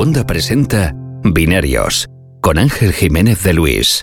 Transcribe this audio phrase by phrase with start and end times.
[0.00, 2.06] Segunda presenta Binarios
[2.40, 4.02] con Ángel Jiménez de Luis.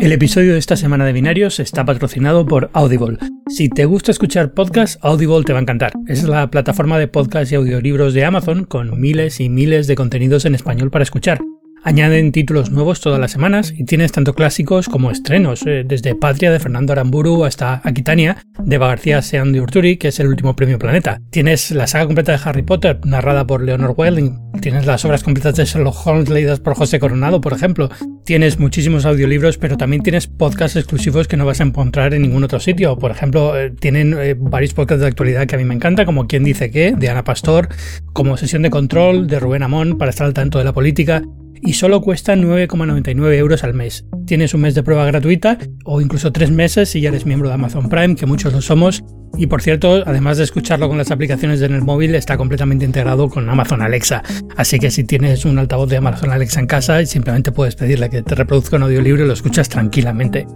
[0.00, 3.18] El episodio de esta semana de Binarios está patrocinado por Audible.
[3.48, 5.92] Si te gusta escuchar podcasts, Audible te va a encantar.
[6.08, 10.46] Es la plataforma de podcasts y audiolibros de Amazon con miles y miles de contenidos
[10.46, 11.38] en español para escuchar.
[11.86, 16.50] Añaden títulos nuevos todas las semanas y tienes tanto clásicos como estrenos, eh, desde Patria
[16.50, 20.80] de Fernando Aramburu hasta Aquitania de García Sean de Urturi, que es el último premio
[20.80, 21.20] Planeta.
[21.30, 24.36] Tienes la saga completa de Harry Potter, narrada por Leonor Welling.
[24.60, 27.88] Tienes las obras completas de Sherlock Holmes leídas por José Coronado, por ejemplo.
[28.24, 32.42] Tienes muchísimos audiolibros, pero también tienes podcasts exclusivos que no vas a encontrar en ningún
[32.42, 32.98] otro sitio.
[32.98, 36.26] Por ejemplo, eh, tienen eh, varios podcasts de actualidad que a mí me encanta, como
[36.26, 37.68] Quién dice qué, de Ana Pastor,
[38.12, 41.22] como Sesión de Control, de Rubén Amón, para estar al tanto de la política
[41.62, 44.04] y solo cuesta 9,99 euros al mes.
[44.26, 47.54] Tienes un mes de prueba gratuita o incluso tres meses si ya eres miembro de
[47.54, 49.04] Amazon Prime, que muchos lo somos.
[49.38, 53.28] Y por cierto, además de escucharlo con las aplicaciones en el móvil, está completamente integrado
[53.28, 54.22] con Amazon Alexa.
[54.56, 58.22] Así que si tienes un altavoz de Amazon Alexa en casa, simplemente puedes pedirle que
[58.22, 60.46] te reproduzca un audiolibro y lo escuchas tranquilamente.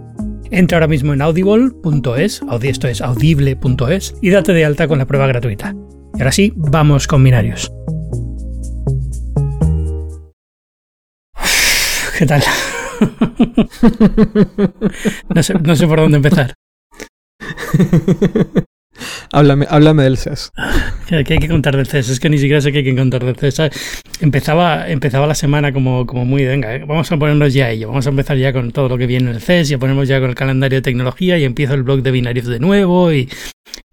[0.49, 2.41] Entra ahora mismo en audible.es,
[3.01, 5.75] audible.es, y date de alta con la prueba gratuita.
[6.15, 7.71] Y ahora sí, vamos con binarios.
[12.21, 12.43] ¿Qué tal?
[15.33, 16.53] no, sé, no sé por dónde empezar.
[19.31, 20.51] háblame, háblame del CES.
[21.07, 22.09] ¿Qué, hay que contar del CES?
[22.09, 23.71] Es que ni siquiera sé qué hay que contar del CES.
[24.19, 27.87] Empezaba, empezaba la semana como, como muy, venga, eh, vamos a ponernos ya a ello.
[27.87, 30.19] Vamos a empezar ya con todo lo que viene en el CES, ya ponemos ya
[30.19, 33.29] con el calendario de tecnología y empiezo el blog de binarios de nuevo y,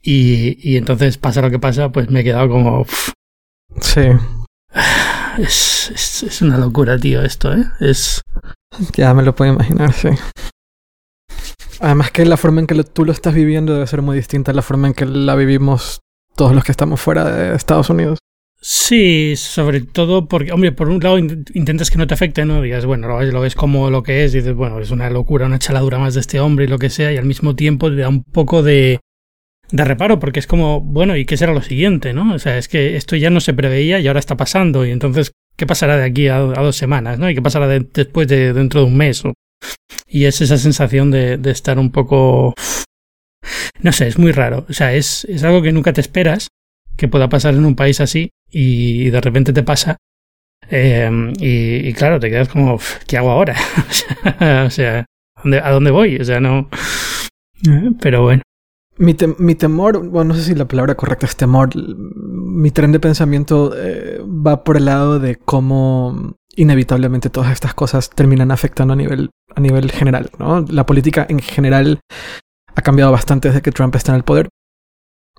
[0.02, 2.84] y, entonces pasa lo que pasa, pues me he quedado como...
[3.80, 4.02] Sí.
[5.39, 7.64] Es, es, una locura, tío, esto, ¿eh?
[7.81, 8.22] Es...
[8.94, 10.08] Ya me lo puedo imaginar, sí.
[11.80, 14.55] Además que la forma en que tú lo estás viviendo debe ser muy distinta a
[14.55, 16.00] la forma en que la vivimos
[16.34, 18.19] todos los que estamos fuera de Estados Unidos.
[18.61, 22.61] Sí, sobre todo porque, hombre, por un lado intentas que no te afecte, ¿no?
[22.61, 25.61] Digas, bueno, lo ves, como lo que es, y dices, bueno, es una locura, una
[25.61, 28.08] chaladura más de este hombre y lo que sea, y al mismo tiempo te da
[28.08, 28.98] un poco de,
[29.70, 32.34] de reparo, porque es como, bueno, ¿y qué será lo siguiente, no?
[32.34, 35.33] O sea, es que esto ya no se preveía y ahora está pasando, y entonces,
[35.56, 37.29] ¿qué pasará de aquí a, dos semanas, no?
[37.29, 39.23] ¿Y qué pasará después de dentro de un mes?
[40.06, 42.55] Y es esa sensación de, de, estar un poco...
[43.80, 44.67] No sé, es muy raro.
[44.68, 46.48] O sea, es, es algo que nunca te esperas
[46.96, 49.98] que pueda pasar en un país así y de repente te pasa.
[50.70, 53.56] Eh, y, y, claro, te quedas como, ¿qué hago ahora?
[54.67, 55.06] o sea,
[55.62, 56.17] ¿a dónde voy?
[56.17, 56.68] O sea, no...
[58.00, 58.42] Pero bueno.
[58.98, 62.98] Mi, mi, temor, bueno, no sé si la palabra correcta es temor, mi tren de
[62.98, 68.97] pensamiento eh, va por el lado de cómo inevitablemente todas estas cosas terminan afectando a
[68.97, 70.64] nivel, a nivel general, ¿no?
[70.69, 72.01] La política en general
[72.75, 74.48] ha cambiado bastante desde que Trump está en el poder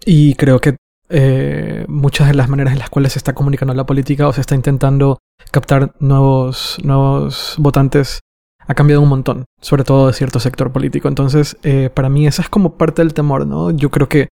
[0.05, 0.77] y creo que
[1.09, 4.41] eh, muchas de las maneras en las cuales se está comunicando la política o se
[4.41, 5.17] está intentando
[5.51, 8.19] captar nuevos, nuevos votantes
[8.69, 11.07] ha cambiado un montón, sobre todo de cierto sector político.
[11.07, 13.71] Entonces, eh, para mí esa es como parte del temor, ¿no?
[13.71, 14.29] Yo creo que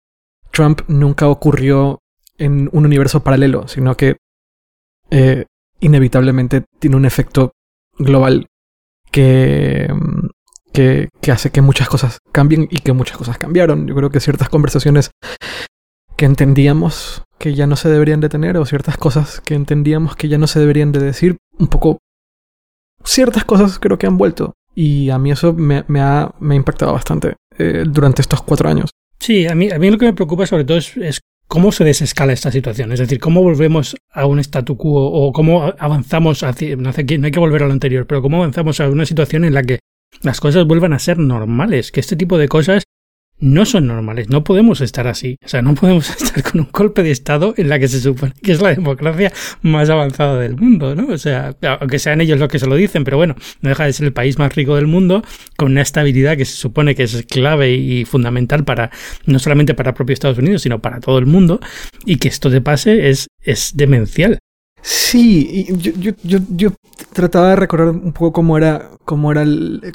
[0.51, 1.99] Trump nunca ocurrió
[2.37, 4.17] en un universo paralelo, sino que
[5.09, 5.45] eh,
[5.79, 7.53] inevitablemente tiene un efecto
[7.97, 8.47] global
[9.09, 10.27] que, mm,
[10.73, 13.87] que, que hace que muchas cosas cambien y que muchas cosas cambiaron.
[13.87, 15.11] Yo creo que ciertas conversaciones
[16.17, 20.27] que entendíamos que ya no se deberían de tener o ciertas cosas que entendíamos que
[20.27, 21.99] ya no se deberían de decir, un poco
[23.05, 24.53] ciertas cosas creo que han vuelto.
[24.75, 28.69] Y a mí eso me, me, ha, me ha, impactado bastante eh, durante estos cuatro
[28.69, 28.89] años.
[29.19, 32.33] Sí, a mí, a mí lo que me preocupa sobre todo es, cómo se desescala
[32.33, 32.91] esta situación.
[32.91, 36.75] Es decir, cómo volvemos a un statu quo o cómo avanzamos hacia...
[36.75, 39.63] No, hay que volver a lo anterior, pero cómo avanzamos a una situación en la
[39.63, 39.79] que
[40.21, 41.91] las cosas vuelvan a ser normales.
[41.91, 42.83] Que este tipo de cosas
[43.39, 45.37] no son normales, no podemos estar así.
[45.43, 48.33] O sea, no podemos estar con un golpe de Estado en la que se supone
[48.41, 49.31] que es la democracia
[49.61, 51.07] más avanzada del mundo, ¿no?
[51.07, 53.93] O sea, aunque sean ellos los que se lo dicen, pero bueno, no deja de
[53.93, 55.23] ser el país más rico del mundo,
[55.57, 58.91] con una estabilidad que se supone que es clave y fundamental para,
[59.25, 61.59] no solamente para propio Estados Unidos, sino para todo el mundo,
[62.05, 64.39] y que esto te pase es, es demencial.
[64.81, 66.73] Sí, yo, yo, yo, yo,
[67.15, 69.43] trataba de recordar un poco cómo era, cómo era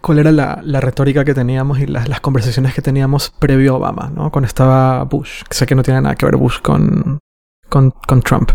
[0.03, 3.77] cuál era la, la, retórica que teníamos y las, las, conversaciones que teníamos previo a
[3.77, 4.33] Obama, ¿no?
[4.33, 7.21] Cuando estaba Bush, que sé que no tiene nada que ver Bush con,
[7.69, 8.53] con, Trump.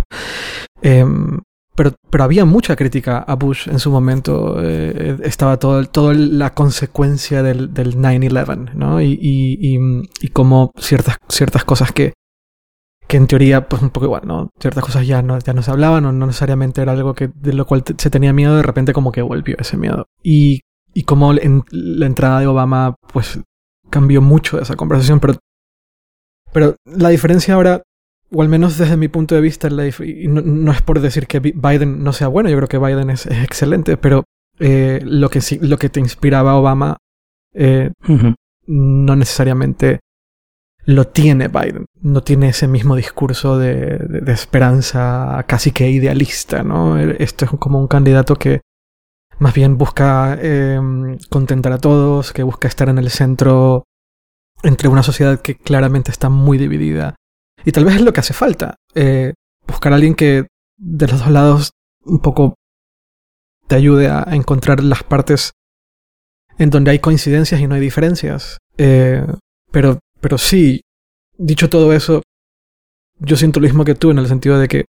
[0.82, 1.06] Eh,
[1.76, 4.58] pero, pero había mucha crítica a Bush en su momento.
[4.62, 9.02] Eh, estaba todo, toda la consecuencia del, del 9-11, ¿no?
[9.02, 9.80] Y, y, y,
[10.22, 12.14] y como ciertas, ciertas cosas que,
[13.08, 14.50] que en teoría, pues un poco igual, ¿no?
[14.60, 17.54] Ciertas cosas ya no, ya no se hablaban o no necesariamente era algo que, de
[17.54, 20.08] lo cual se tenía miedo, de repente como que volvió ese miedo.
[20.24, 20.62] Y,
[20.94, 23.40] y como en la entrada de Obama, pues
[23.90, 25.36] cambió mucho esa conversación, pero,
[26.52, 27.84] pero la diferencia ahora
[28.32, 32.04] o al menos desde mi punto de vista, y no, es por decir que Biden
[32.04, 34.26] no sea bueno, yo creo que Biden es, excelente, pero
[34.60, 36.98] eh, lo, que sí, lo que te inspiraba a Obama
[37.54, 37.92] eh,
[38.68, 40.00] no necesariamente
[40.86, 41.86] lo tiene Biden.
[42.02, 47.00] No tiene ese mismo discurso de, de, esperanza casi que idealista, ¿no?
[47.00, 48.62] Esto es como un candidato que
[49.40, 53.84] más bien busca em, contentar a todos, que busca estar en el centro
[54.64, 57.16] entre una sociedad que claramente está muy dividida.
[57.66, 58.76] Y tal vez es lo que hace falta.
[58.94, 59.34] Eh,
[59.68, 60.48] buscar a alguien que
[60.78, 61.72] de los dos lados
[62.04, 62.56] un poco
[63.68, 65.52] te ayude a, encontrar las partes
[66.58, 68.58] en donde hay coincidencias y no hay diferencias.
[68.78, 69.26] Eh,
[69.72, 70.82] pero, pero sí,
[71.38, 72.24] dicho todo eso,
[73.20, 74.86] yo siento lo mismo que tú en el sentido de que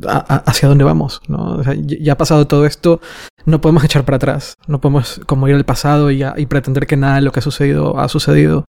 [0.00, 1.60] hacia dónde vamos, ¿no?
[1.74, 3.02] ya ha pasado todo esto,
[3.44, 6.96] no podemos echar para atrás, no podemos como ir al pasado y, y pretender que
[6.96, 8.64] nada de lo que ha sucedido ha sucedido.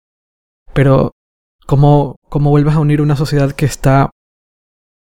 [0.74, 1.12] Pero,
[1.64, 4.10] ¿cómo, cómo a unir una sociedad que está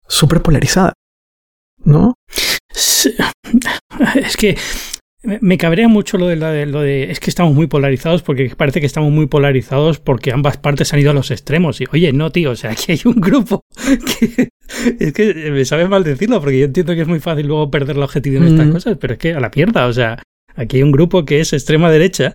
[0.07, 0.93] súper polarizada?
[1.79, 2.15] ¿No?
[4.15, 4.57] Es que
[5.41, 8.87] me cabrea mucho lo de, lo de es que estamos muy polarizados porque parece que
[8.87, 11.81] estamos muy polarizados porque ambas partes han ido a los extremos.
[11.81, 13.62] Y oye no tío o sea aquí hay un grupo
[14.19, 14.49] que
[14.99, 17.97] es que me sabe mal decirlo porque yo entiendo que es muy fácil luego perder
[17.97, 20.23] la objetividad en estas cosas pero es que a la mierda o sea
[20.55, 22.35] aquí hay un grupo que es extrema derecha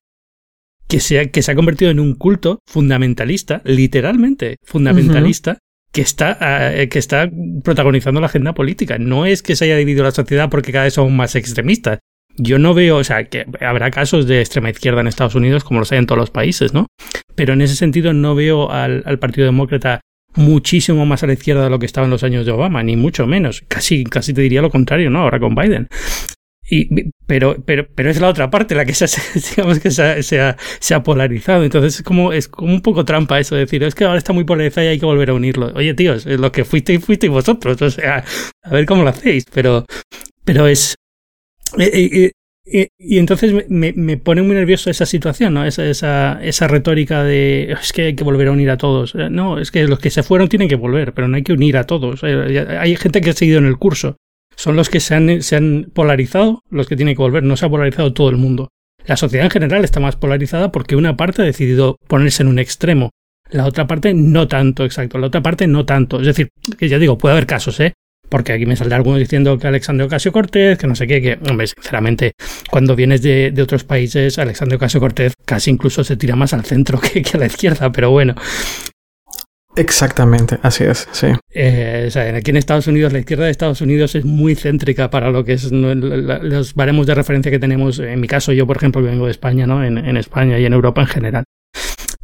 [0.88, 5.60] que se ha, que se ha convertido en un culto fundamentalista literalmente fundamentalista
[5.92, 6.38] que está,
[6.74, 7.30] eh, que está
[7.64, 8.98] protagonizando la agenda política.
[9.00, 12.00] No es que se haya dividido la sociedad porque cada vez son más extremistas,
[12.40, 15.80] yo no veo, o sea, que habrá casos de extrema izquierda en Estados Unidos como
[15.80, 16.88] los hay en todos los países, ¿no?
[17.36, 20.02] Pero en ese sentido no veo al, Partido Demócrata
[20.36, 22.96] muchísimo más a la izquierda de lo que estaba en los años de Obama, ni
[22.96, 23.64] mucho menos.
[23.68, 25.22] Casi, casi te diría lo contrario, ¿no?
[25.22, 25.88] Ahora con Biden.
[26.72, 29.08] Y, pero, pero, pero es la otra parte la que se,
[29.56, 31.64] digamos que se ha, se, ha, polarizado.
[31.64, 34.44] Entonces es como, es como un poco trampa eso, decir, es que ahora está muy
[34.44, 35.72] polarizado y hay que volver a unirlo.
[35.76, 37.82] Oye, tíos, lo que fuisteis, fuisteis vosotros.
[37.82, 38.24] O sea,
[38.64, 39.46] a ver cómo lo hacéis.
[39.52, 39.86] Pero,
[40.46, 40.96] pero es,
[41.78, 45.66] y, entonces me, me, pone muy nervioso esa situación, ¿no?
[45.66, 49.16] Esa, esa, esa retórica de es que hay que volver a unir a todos.
[49.16, 51.54] Eh, no, es que los que se fueron tienen que volver, pero no hay que
[51.54, 52.22] unir a todos.
[52.24, 54.18] Eh, hay gente que ha seguido en el curso.
[54.56, 57.44] Son los que se han, se han polarizado los que tienen que volver.
[57.44, 58.70] No se ha polarizado todo el mundo.
[59.06, 62.60] La sociedad en general está más polarizada porque una parte ha decidido ponerse en un
[62.60, 63.10] extremo.
[63.50, 65.18] La otra parte no tanto, exacto.
[65.18, 66.20] La otra parte no tanto.
[66.20, 67.94] Es decir, que ya digo, puede haber casos, ¿eh?
[68.30, 71.40] Porque aquí me saldrá alguno diciendo que Alexandre Ocasio Cortez, que no sé qué, que,
[71.50, 72.34] hombre, sinceramente,
[72.70, 77.00] cuando vienes de, otros países, Alexandre Ocasio Cortez casi incluso se tira más al centro
[77.02, 78.36] que, a la izquierda, pero bueno.
[79.76, 81.28] Exactamente, así es, sí.
[81.52, 85.10] Eh, o sea, aquí en Estados Unidos, la izquierda de Estados Unidos es muy céntrica
[85.10, 88.00] para lo que es los baremos de referencia que tenemos.
[88.00, 89.84] En mi caso, yo, por ejemplo, vengo de España, ¿no?
[89.84, 91.44] En, en España y en Europa en general.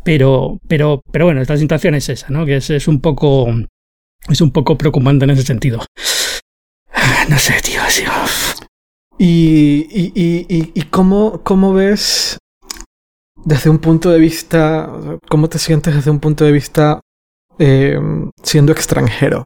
[0.04, 2.46] Pero, pero, pero bueno, esta situación es esa, ¿no?
[2.46, 3.48] Que es, es un poco
[4.30, 5.80] es un poco preocupante en ese sentido.
[7.30, 8.04] No sé, tío, así.
[9.18, 12.38] ¿Y, y, y, y cómo, cómo ves
[13.44, 14.92] desde un punto de vista,
[15.28, 17.00] cómo te sientes desde un punto de vista
[17.58, 18.00] eh,
[18.44, 19.46] siendo extranjero?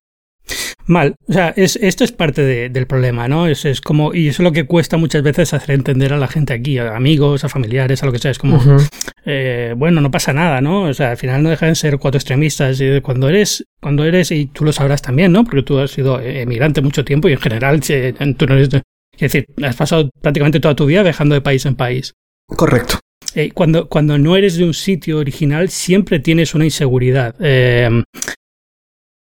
[0.86, 1.16] Mal.
[1.28, 3.48] O sea, es, esto es parte del problema, ¿no?
[3.48, 6.28] Es, es como, y eso es lo que cuesta muchas veces hacer entender a la
[6.28, 8.31] gente aquí, a amigos, a familiares, a lo que sea.
[8.31, 8.60] Es como,
[9.25, 10.84] eh, bueno, no pasa nada, ¿no?
[10.84, 12.81] O sea, al final no dejan de ser cuatro extremistas.
[12.81, 15.44] Y cuando eres, cuando eres, y tú lo sabrás también, ¿no?
[15.44, 18.69] Porque tú has sido emigrante mucho tiempo y en general tú no eres.
[19.14, 22.14] Es decir, has pasado prácticamente toda tu vida viajando de país en país.
[22.47, 23.00] Correcto.
[23.35, 27.35] Eh, cuando, cuando no eres de un sitio original, siempre tienes una inseguridad.
[27.40, 28.04] Eh,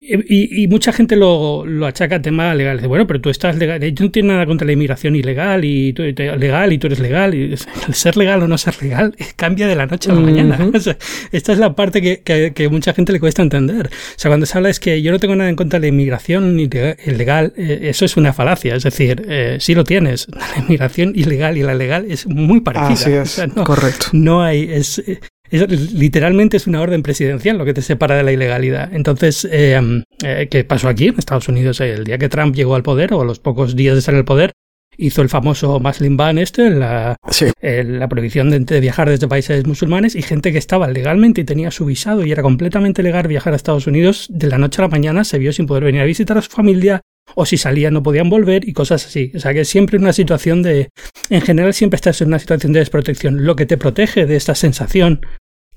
[0.03, 2.88] y, y, mucha gente lo, lo, achaca a temas legales.
[2.88, 3.79] Bueno, pero tú estás legal.
[3.79, 7.36] Yo no tengo nada contra la inmigración ilegal y tú, legal y tú eres legal.
[7.36, 7.53] Y
[7.88, 10.58] el ser legal o no ser legal cambia de la noche a la mañana.
[11.31, 13.88] esta es la parte que, que, que, mucha gente le cuesta entender.
[13.88, 15.89] O sea, cuando se habla es que yo no tengo nada en contra de la
[15.89, 18.75] inmigración ilegal, eh, eso es una falacia.
[18.75, 20.27] Es decir, eh, sí lo tienes.
[20.55, 23.22] La inmigración ilegal y la legal es muy parecida.
[23.22, 24.08] Así es, correcto.
[24.13, 24.63] No hay.
[24.63, 25.01] Es,
[25.51, 28.93] literalmente es una orden presidencial lo que te separa de la ilegalidad.
[28.93, 29.79] Entonces, eh,
[30.24, 31.79] eh, ¿qué pasó aquí en Estados Unidos?
[31.81, 34.20] El día que Trump llegó al poder, o a los pocos días de estar en
[34.20, 34.53] el poder,
[34.98, 37.17] hizo el famoso Muslim Ban este, la,
[37.63, 41.86] la prohibición de, viajar desde países musulmanes y gente que estaba legalmente y tenía su
[41.86, 45.24] visado y era completamente legal viajar a Estados Unidos, de la noche a la mañana
[45.24, 47.01] se vio sin poder venir a visitar a su familia
[47.36, 49.31] o si salían no podían volver y cosas así.
[49.36, 50.89] O sea que siempre una situación de,
[51.29, 53.46] en general siempre estás en una situación de desprotección.
[53.46, 55.22] Lo que te protege de esta sensación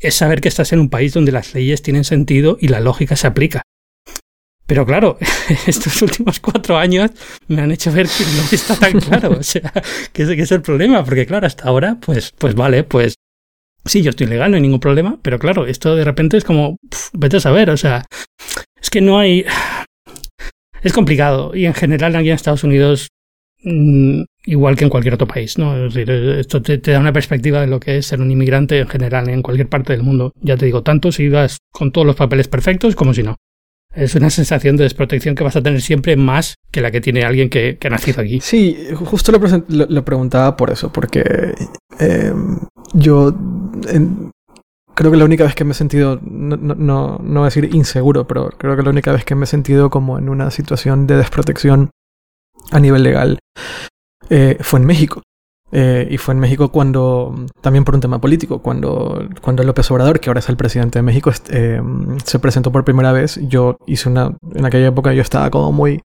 [0.06, 3.16] es saber que estás en un país donde las leyes tienen sentido y la lógica
[3.16, 3.62] se aplica.
[4.66, 5.18] Pero claro,
[5.66, 7.10] estos últimos cuatro años
[7.48, 9.38] me han hecho ver que no está tan claro.
[9.38, 9.72] O sea,
[10.12, 11.04] que ese es el problema.
[11.04, 13.14] Porque claro, hasta ahora, pues, pues vale, pues
[13.84, 15.18] sí, yo estoy legal, no hay ningún problema.
[15.22, 16.78] Pero claro, esto de repente es como,
[17.12, 18.06] vete a saber, o sea,
[18.80, 19.44] Es que no hay...
[20.82, 23.08] Es complicado y en general aquí en Estados Unidos
[23.62, 25.76] mm, igual que en cualquier otro país, ¿no?
[25.76, 28.88] Es decir, esto te, da una perspectiva de lo que es ser un inmigrante en
[28.88, 30.32] general en cualquier parte del mundo.
[30.40, 33.36] Ya te digo, tanto si vas con todos los papeles perfectos como si no.
[33.94, 37.22] Es una sensación de desprotección que vas a tener siempre más que la que tiene
[37.22, 38.40] alguien que, ha nacido aquí.
[38.40, 41.54] Sí, justo lo, preguntaba por eso, porque
[42.00, 42.58] em,
[42.92, 43.32] yo
[44.96, 47.72] creo que la única vez que me he sentido, no, no, no, voy a decir
[47.72, 51.06] inseguro, pero creo que la única vez que me he sentido como en una situación
[51.06, 51.90] de desprotección
[52.72, 53.38] a nivel legal
[54.30, 55.22] eh, fue en México.
[55.72, 60.20] Eh, y fue en México cuando, también por un tema político, cuando, cuando López Obrador,
[60.20, 61.82] que ahora es el presidente de México, eh,
[62.24, 66.00] se presentó por primera vez, yo hice una, en aquella época yo estaba como muy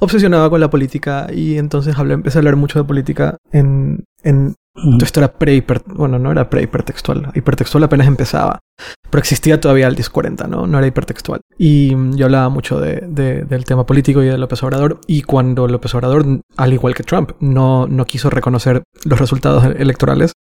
[0.00, 4.56] obsesionado con la política y entonces hablé, empecé a hablar mucho de política en, en
[5.00, 8.60] esto era pre bueno, no era pre-hipertextual, hipertextual apenas empezaba,
[9.08, 10.66] pero existía todavía el DIS 40, ¿no?
[10.66, 11.40] No era hipertextual.
[11.56, 15.94] Y yo hablaba mucho de, del tema político y de López Obrador, y cuando López
[15.94, 16.24] Obrador,
[16.56, 20.32] al igual que Trump, no, no quiso reconocer los resultados electorales,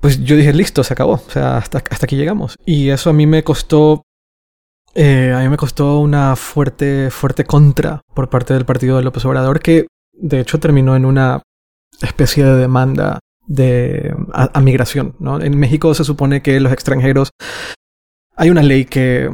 [0.00, 2.56] pues yo dije, listo, se acabó, o sea, hasta, hasta aquí llegamos.
[2.64, 4.02] Y eso a mí me costó
[4.94, 9.24] eh, a mí me costó una fuerte, fuerte contra por parte del partido de López
[9.24, 11.42] Obrador, que de hecho terminó en una
[12.00, 15.14] especie de demanda de a, migración.
[15.18, 15.40] ¿no?
[15.40, 17.30] En México se supone que los extranjeros
[18.36, 19.28] hay una ley que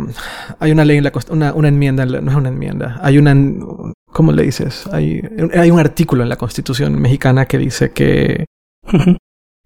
[0.60, 3.36] hay una ley en la una, una enmienda no es una enmienda hay una
[4.06, 5.20] cómo le dices hay,
[5.52, 8.46] hay un artículo en la Constitución mexicana que dice que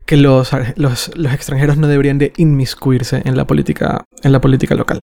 [0.07, 4.75] que los, los, los, extranjeros no deberían de inmiscuirse en la política en la política
[4.75, 4.99] local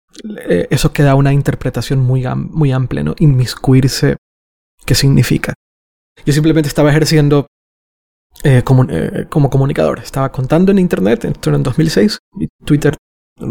[0.50, 4.18] eh, eso queda una interpretación muy muy amplia no inmiscuirse
[4.86, 5.54] qué significa
[6.26, 7.48] yo simplemente estaba ejerciendo
[8.44, 10.00] eh, como, eh, como, comunicador.
[10.00, 12.96] Estaba contando en Internet, esto era en 2006, y Twitter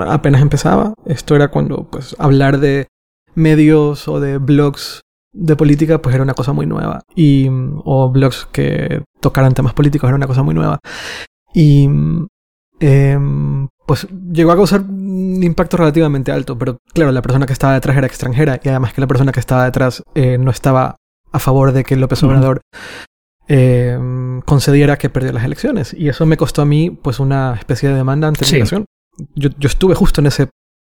[0.07, 0.95] apenas empezaba.
[1.07, 2.87] Esto era cuando pues, hablar de
[3.35, 5.01] medios o de blogs
[5.33, 7.03] de política pues era una cosa muy nueva.
[7.15, 7.49] Y,
[7.85, 10.79] o blogs que tocaran temas políticos era una cosa muy nueva.
[11.53, 11.89] Y
[12.81, 17.75] em, pues llegó a causar un impacto relativamente alto, pero claro, la persona que estaba
[17.75, 20.97] detrás era extranjera y además que la persona que estaba detrás eh, no estaba
[21.33, 22.61] a favor de que López Obrador
[23.49, 23.99] eh,
[24.45, 25.95] concediera que perdió las elecciones.
[25.95, 28.85] Y eso me costó a mí pues una especie de demanda ante inmigración.
[29.35, 30.49] Yo, yo estuve justo en ese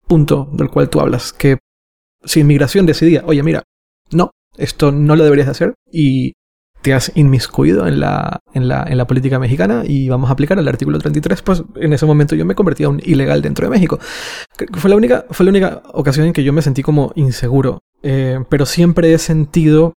[0.07, 1.59] punto del cual tú hablas, que
[2.25, 3.62] si inmigración decidía, oye, mira,
[4.11, 6.33] no, esto no lo deberías hacer y
[6.83, 10.59] te has inmiscuido en la, en la, en la política mexicana y vamos a aplicar
[10.59, 13.71] el artículo 33, pues en ese momento yo me convertí a un ilegal dentro de
[13.71, 13.99] México.
[14.75, 18.38] Fue la única, fue la única ocasión en que yo me sentí como inseguro, eh,
[18.49, 19.95] pero siempre he sentido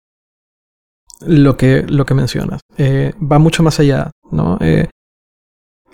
[1.27, 2.61] lo que, lo que mencionas.
[2.77, 4.59] Eh, va mucho más allá, ¿no?
[4.61, 4.89] Eh,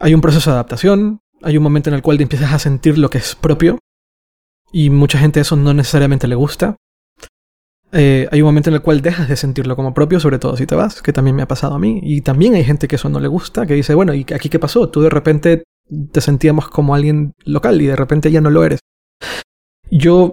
[0.00, 2.98] hay un proceso de adaptación, hay un momento en el cual te empiezas a sentir
[2.98, 3.78] lo que es propio,
[4.72, 6.76] y mucha gente eso no necesariamente le gusta.
[7.92, 10.66] Eh, hay un momento en el cual dejas de sentirlo como propio, sobre todo si
[10.66, 12.00] te vas, que también me ha pasado a mí.
[12.02, 14.58] Y también hay gente que eso no le gusta, que dice, bueno, ¿y aquí qué
[14.58, 14.88] pasó?
[14.88, 15.62] Tú de repente
[16.10, 18.80] te sentíamos como alguien local y de repente ya no lo eres.
[19.92, 20.32] Yo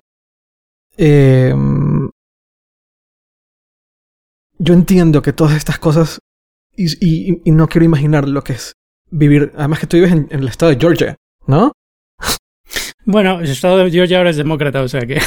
[4.62, 6.20] yo entiendo que todas estas cosas
[6.78, 8.74] y, no quiero imaginar lo que es
[9.10, 9.52] vivir.
[9.56, 11.16] Además que tú vives en, el estado de Georgia,
[11.48, 11.74] ¿no?
[13.06, 15.20] Bueno, el estado de Georgia ahora es demócrata, o sea que.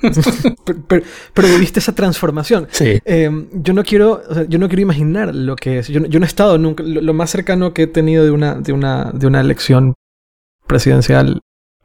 [0.88, 2.68] pero, viviste esa transformación.
[2.70, 3.00] Sí.
[3.04, 5.88] Em, yo no quiero, yo no quiero imaginar lo que es.
[5.88, 6.84] Yo, no he estado nunca.
[6.84, 9.94] Lo, más cercano que he tenido de una, de una, de una elección
[10.66, 11.40] presidencial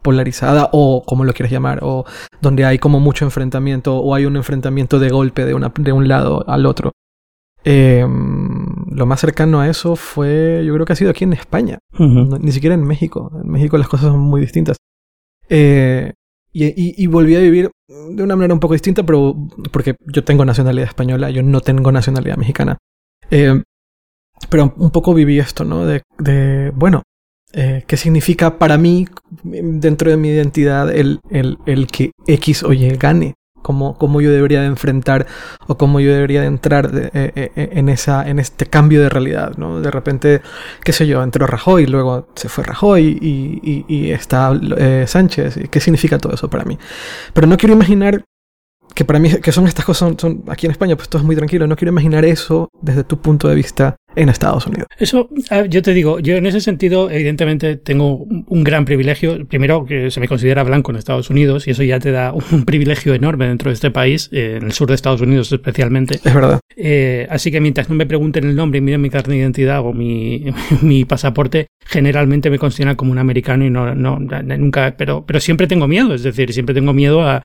[0.07, 2.05] polarizada o como lo quieras llamar, o
[2.41, 6.07] donde hay como mucho enfrentamiento o hay un enfrentamiento de golpe de, una, de un
[6.07, 6.93] lado al otro.
[7.65, 11.79] Em, lo más cercano a eso fue, yo creo que ha sido aquí en España,
[11.99, 13.29] ni siquiera en México.
[13.43, 14.77] En México las cosas son muy distintas.
[15.49, 16.13] Eh,
[16.53, 19.35] y, y, volví a vivir de una manera un poco distinta, pero
[19.73, 22.77] porque yo tengo nacionalidad española, yo no tengo nacionalidad mexicana.
[23.29, 23.61] Eh,
[24.49, 25.85] pero un poco viví esto, ¿no?
[25.85, 27.03] De, de bueno,
[27.57, 29.07] eh, qué significa para mí,
[29.43, 33.33] dentro de mi identidad, el, el, el que X o Y gane.
[33.63, 35.25] Cómo, cómo, yo debería de enfrentar
[35.67, 39.57] o cómo yo debería de entrar eh, eh, en, esa, en este cambio de realidad,
[39.57, 39.81] ¿no?
[39.81, 40.41] De repente,
[40.85, 44.57] qué sé yo, entró Rajoy, luego se fue Rajoy y, y, y está
[45.05, 45.59] Sánchez.
[45.69, 46.77] ¿Qué significa todo eso para mí?
[47.33, 48.23] Pero no quiero imaginar
[48.97, 51.35] que para mí, que son estas cosas, son, aquí en España, pues todo es muy
[51.35, 51.67] tranquilo.
[51.67, 54.87] No quiero imaginar eso desde tu punto de vista en Estados Unidos.
[54.97, 55.29] Eso,
[55.69, 59.47] yo te digo, yo en ese sentido, evidentemente, tengo un gran privilegio.
[59.47, 62.65] Primero, que se me considera blanco en Estados Unidos, y eso ya te da un
[62.65, 66.15] privilegio enorme dentro de este país, eh, en el sur de Estados Unidos especialmente.
[66.15, 66.59] Es verdad.
[66.75, 69.81] Eh, así que mientras no me pregunten el nombre y miren mi carta de identidad
[69.85, 70.45] o mi,
[70.81, 75.67] mi pasaporte, generalmente me consideran como un americano y no, no, nunca, pero, pero siempre
[75.67, 77.43] tengo miedo, es decir, siempre tengo miedo a,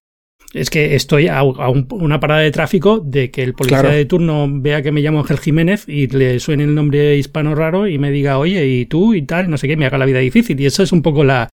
[0.52, 4.82] es que estoy a, una parada de tráfico de que el policía de turno vea
[4.82, 8.38] que me llamo Ángel Jiménez y le suene el nombre hispano raro y me diga,
[8.38, 10.60] oye, y tú y tal, no sé qué, me haga la vida difícil.
[10.60, 11.48] Y esa es un poco la,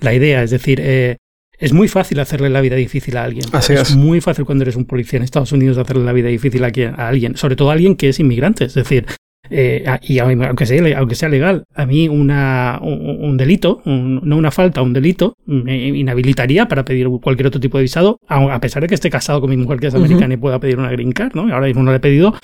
[0.00, 0.42] la idea.
[0.42, 1.16] Es decir, eh,
[1.58, 3.44] es muy fácil hacerle la vida difícil a alguien.
[3.52, 3.90] Así es.
[3.90, 3.96] es.
[3.96, 7.36] muy fácil cuando eres un policía en Estados Unidos hacerle la vida difícil a, alguien,
[7.36, 8.64] sobre todo a alguien que es inmigrante.
[8.64, 9.06] Es decir,
[9.50, 14.82] eh, y aunque sea, aunque sea legal, a mí una, un, delito, no una falta,
[14.82, 18.94] un delito, me inhabilitaría para pedir cualquier otro tipo de visado, a pesar de que
[18.94, 21.42] esté casado con mi mujer que es americana y pueda pedir una green card, ¿no?
[21.52, 22.34] Ahora mismo no le he pedido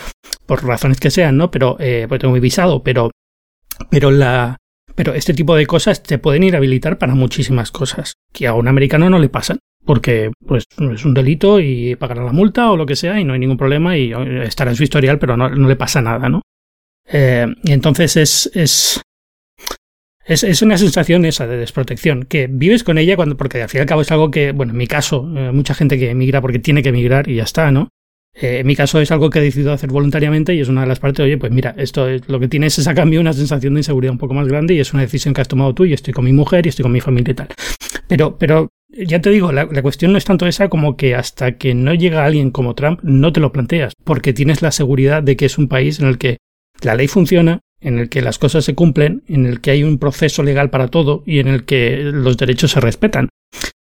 [0.47, 1.51] por razones que sean, ¿no?
[1.51, 3.11] Pero eh, pues tengo mi visado, pero,
[3.91, 4.57] pero la,
[4.95, 9.11] pero este tipo de cosas te pueden inhabilitar para muchísimas cosas que a un americano
[9.11, 9.59] no le pasan.
[9.87, 13.35] Porque pues es un delito y pagará la multa o lo que sea y no
[13.35, 16.41] hay ningún problema y estará en su historial pero no, no le pasa nada, ¿no?
[17.07, 19.03] Eh, y entonces es, es,
[20.25, 23.79] es, es, una sensación esa de desprotección, que vives con ella cuando, porque al fin
[23.79, 26.41] y al cabo es algo que, bueno, en mi caso, eh, mucha gente que emigra
[26.41, 27.89] porque tiene que emigrar y ya está, ¿no?
[28.35, 30.89] Eh, en mi caso es algo que he decidido hacer voluntariamente y es una de
[30.89, 33.75] las partes, oye, pues mira, esto es lo que tienes es a cambio una sensación
[33.75, 35.93] de inseguridad un poco más grande y es una decisión que has tomado tú y
[35.93, 37.49] estoy con mi mujer y estoy con mi familia y tal.
[38.09, 41.59] Pero, pero ya te digo, la, la, cuestión no es tanto esa como que hasta
[41.59, 45.37] que no llega alguien como Trump no te lo planteas, porque tienes la seguridad de
[45.37, 46.39] que es un país en el que
[46.85, 49.99] la ley funciona, en el que las cosas se cumplen, en el que hay un
[49.99, 53.29] proceso legal para todo y en el que los derechos se respetan.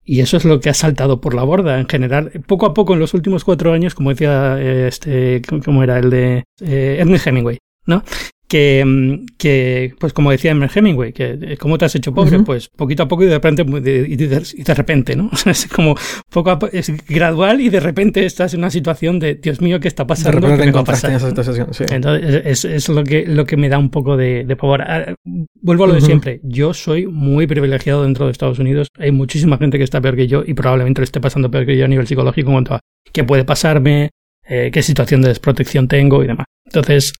[0.05, 2.31] Y eso es lo que ha saltado por la borda en general.
[2.47, 6.45] Poco a poco en los últimos cuatro años, como decía este, como era el de
[6.61, 8.05] eh, Ernest Hemingway, ¿no?
[8.49, 12.41] Que, mm, que, pues como decía Hemingway, que eh, ¿cómo te has hecho pobre?
[12.41, 15.31] Pues poquito a poco y de repente, y de, repente, ¿no?
[15.47, 15.97] es como
[16.31, 19.89] poco a, es gradual y de repente estás en una situación de, Dios mío, ¿qué
[19.89, 20.41] está pasando?
[20.41, 21.85] De repente ¿Qué sí.
[21.91, 24.83] Entonces, es, es, lo, que, lo que me da un poco de, de pavor.
[24.83, 25.15] Ah,
[25.61, 26.41] vuelvo a lo de siempre.
[26.43, 28.89] Yo soy muy privilegiado dentro de Estados Unidos.
[28.99, 31.77] Hay muchísima gente que está peor que yo y probablemente lo esté pasando peor que
[31.77, 32.81] yo a nivel psicológico en cuanto a
[33.13, 34.11] qué puede pasarme,
[34.49, 36.47] eh, qué situación de desprotección tengo y demás.
[36.65, 37.13] Entonces,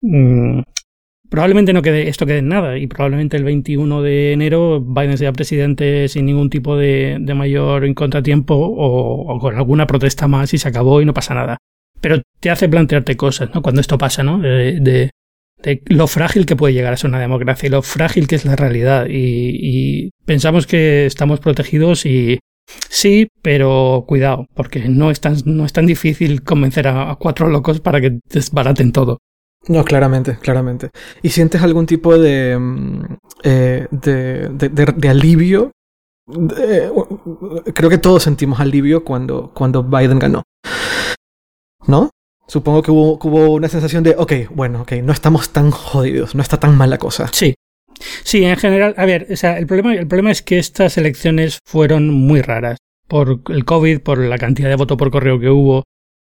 [0.00, 0.60] Mm,
[1.28, 5.32] probablemente no quede esto quede en nada y probablemente el 21 de enero Biden sea
[5.32, 11.00] presidente sin ningún tipo de, mayor contratiempo o, con alguna protesta más y se acabó
[11.00, 11.58] y no pasa nada.
[12.00, 13.62] Pero te hace plantearte cosas, ¿no?
[13.62, 14.38] Cuando esto pasa, ¿no?
[14.38, 15.10] De, de,
[15.86, 18.54] lo frágil que puede llegar a ser una democracia y lo frágil que es la
[18.56, 19.06] realidad.
[19.08, 22.38] Y, y pensamos que estamos protegidos y
[22.88, 27.80] sí, pero cuidado, porque no es tan, no es tan difícil convencer a cuatro locos
[27.80, 29.18] para que desbaraten todo.
[29.66, 30.90] No, claramente, claramente.
[31.22, 33.04] ¿Y sientes algún tipo de, mm,
[33.42, 35.72] eh, de, de, alivio?
[36.56, 36.90] Eh,
[37.74, 40.44] creo que todos sentimos alivio cuando, cuando Biden ganó.
[41.86, 42.10] ¿No?
[42.46, 46.42] Supongo que hubo, hubo una sensación de, ok, bueno, ok, no estamos tan jodidos, no
[46.42, 47.28] está tan mal la cosa.
[47.32, 47.54] Sí,
[48.22, 51.58] Sí, en general, a ver, o sea, el problema, el problema es que estas elecciones
[51.66, 55.84] fueron muy raras por el COVID, por la cantidad de voto por correo que hubo,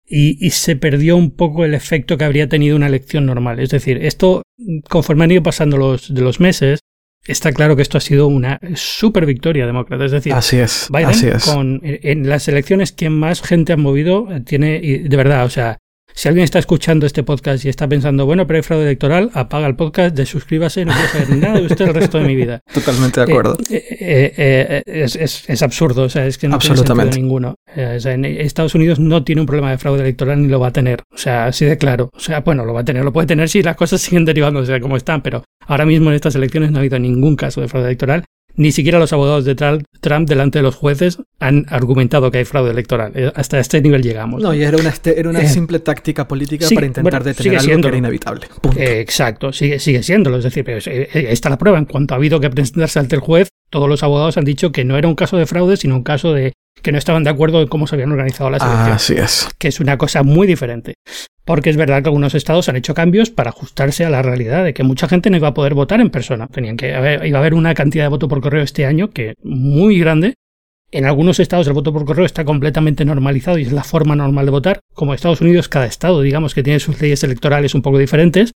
[0.09, 3.59] y, se perdió un poco el efecto que habría tenido una elección normal.
[3.59, 4.41] Es decir, esto,
[4.89, 6.79] conforme han ido pasando los, de los meses,
[7.25, 10.05] está claro que esto ha sido una super victoria demócrata.
[10.05, 14.79] Es decir, así es, Biden, Con, en las elecciones que más gente ha movido, tiene,
[14.79, 15.77] de verdad, o sea,
[16.19, 19.67] si alguien está escuchando este podcast y está pensando, bueno, pero hay fraude electoral, apaga
[19.67, 22.59] el podcast, desuscríbase, no quiero saber nada de usted el resto de mi vida.
[22.73, 23.55] Totalmente de acuerdo.
[23.69, 27.55] Eh, eh, eh, es, es, es, absurdo, o sea, es que no tiene sentido ninguno.
[27.73, 30.67] O sea, en Estados Unidos no tiene un problema de fraude electoral ni lo va
[30.67, 31.03] a tener.
[31.09, 32.09] O sea, así de claro.
[32.13, 34.59] O sea, bueno, lo va a tener, lo puede tener si las cosas siguen derivando,
[34.59, 37.61] o sea, como están, pero ahora mismo en estas elecciones no ha habido ningún caso
[37.61, 38.25] de fraude electoral
[38.59, 42.71] ni siquiera los abogados de Trump delante de los jueces han argumentado que hay fraude
[42.71, 43.13] electoral.
[43.15, 44.43] Eh, hasta este nivel llegamos.
[44.43, 47.81] No, y era una, este, era una eh, simple táctica política para intentar detener algo
[47.81, 48.47] que era inevitable.
[48.75, 50.37] Eh, exacto, sigue, sigue siéndolo.
[50.39, 51.77] Es decir, está la prueba.
[51.77, 54.83] En cuanto ha habido que presentarse ante el juez, todos los abogados han dicho que
[54.83, 57.61] no era un caso de fraude, sino un caso de que no estaban de acuerdo
[57.61, 58.95] en cómo se habían organizado las elecciones.
[58.95, 59.47] Así es.
[59.57, 60.95] Que es una cosa muy diferente.
[61.49, 64.75] Porque es verdad que algunos estados han hecho cambios para ajustarse a la realidad de
[64.75, 66.45] que mucha gente no iba a poder votar en persona.
[66.45, 69.97] Tenían que iba a haber una cantidad de voto por correo este año que muy
[69.97, 70.35] grande.
[70.91, 74.45] En algunos estados el voto por correo está completamente normalizado y es la forma normal
[74.45, 74.79] de votar.
[74.93, 78.51] Como Estados Unidos, cada estado, digamos que tiene sus leyes electorales un poco diferentes,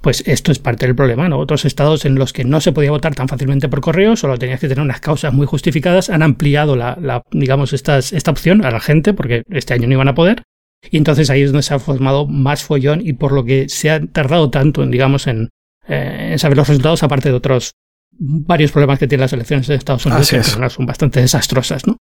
[0.00, 1.32] pues esto es parte del problema.
[1.36, 4.58] Otros estados en los que no se podía votar tan fácilmente por correo, solo tenías
[4.58, 8.00] que tener unas causas muy justificadas, han ampliado la, digamos, esta
[8.32, 10.42] opción a la gente, porque este año no iban a poder.
[10.90, 13.90] Y entonces ahí es donde se ha formado más follón y por lo que se
[13.90, 15.50] ha tardado tanto en, digamos, en,
[15.88, 17.72] eh, saber los resultados, aparte de otros
[18.18, 21.96] varios problemas que tienen las elecciones de Estados Unidos, que son bastante desastrosas, ¿no?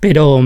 [0.00, 0.42] Pero,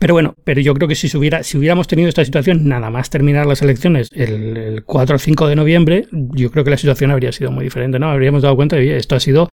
[0.00, 3.10] pero bueno, pero yo creo que si, hubiera, si hubiéramos tenido esta situación, nada más
[3.10, 7.10] terminar las elecciones el, el, 4 o 5 de noviembre, yo creo que la situación
[7.10, 8.10] habría sido muy diferente, ¿no?
[8.10, 9.50] Habríamos dado cuenta de que esto ha sido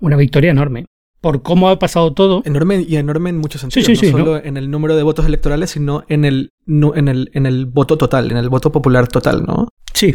[0.00, 0.86] una victoria enorme
[1.24, 2.42] por cómo ha pasado todo.
[2.44, 3.88] Enorme y enorme en muchos sentidos.
[3.88, 7.64] no solo en el número de votos electorales, sino en el, en, el, en el
[7.64, 9.68] voto total, en el voto popular total, ¿no?
[9.94, 10.14] Sí.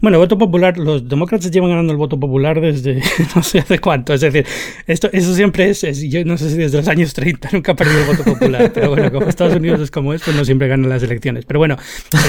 [0.00, 3.00] Bueno, el voto popular, los demócratas llevan ganando el voto popular desde
[3.34, 4.12] no sé hace cuánto.
[4.12, 4.44] Es decir,
[4.86, 8.00] esto, eso siempre es, yo no sé si desde los años 30 nunca ha perdido
[8.00, 8.70] el voto popular.
[8.74, 11.46] Pero bueno, como Estados Unidos es como es, pues no siempre ganan las elecciones.
[11.46, 11.78] Pero bueno,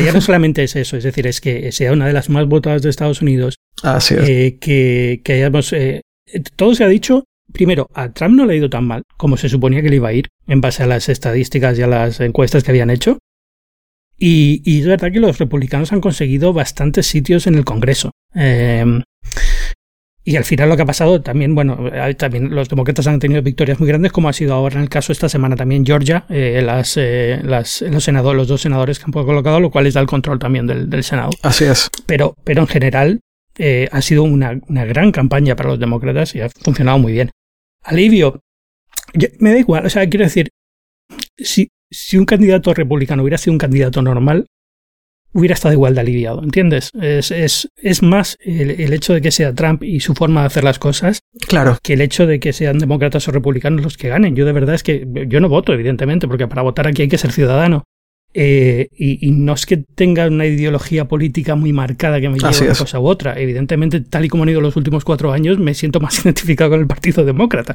[0.06, 2.82] ya no solamente es eso, es decir, es que sea una de las más votadas
[2.82, 3.56] de Estados Unidos.
[3.84, 5.74] Así eh, que, que hayamos.
[5.74, 6.00] Eh,
[6.56, 9.50] todo se ha dicho primero, a Trump no le ha ido tan mal como se
[9.50, 12.64] suponía que le iba a ir en base a las estadísticas y a las encuestas
[12.64, 13.18] que habían hecho.
[14.18, 18.12] Y, es verdad que los republicanos han conseguido bastantes sitios en el Congreso.
[18.36, 19.02] Em,
[20.26, 23.42] y al final lo que ha pasado también, bueno, eh, también los demócratas han tenido
[23.42, 26.62] victorias muy grandes, como ha sido ahora en el caso esta semana también Georgia, eh,
[26.64, 30.02] las, eh, las, los, senadores, los dos senadores que han colocado, lo cual les da
[30.02, 31.30] el control también del, del Senado.
[31.42, 31.90] Así es.
[32.06, 33.20] Pero, pero en general
[33.92, 37.30] ha sido una, una gran campaña para los demócratas y ha funcionado muy bien
[37.84, 38.42] alivio.
[39.40, 40.50] me da igual, o sea, quiero decir,
[41.38, 44.48] si, si un candidato republicano hubiera sido un candidato normal,
[45.34, 46.90] hubiera estado igual de aliviado, ¿entiendes?
[47.00, 50.64] Es, es, es más el, hecho de que sea Trump y su forma de hacer
[50.64, 51.78] las cosas claro.
[51.84, 54.36] que el hecho de que sean demócratas o republicanos los que ganen.
[54.36, 57.18] Yo de verdad es que yo no voto, evidentemente, porque para votar aquí hay que
[57.18, 57.84] ser ciudadano.
[58.34, 62.62] Eh, y, no es que tenga una ideología política muy marcada que me lleve a
[62.62, 63.40] una cosa u otra.
[63.40, 66.80] Evidentemente, tal y como han ido los últimos cuatro años, me siento más identificado con
[66.80, 67.74] el Partido Demócrata.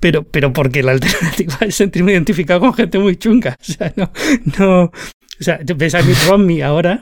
[0.00, 3.56] Pero, pero porque la alternativa es sentirme identificado con gente muy chunga.
[3.72, 4.10] O sea, no,
[4.58, 4.82] no.
[4.84, 7.00] O sea, ves a Mitt Romney ahora.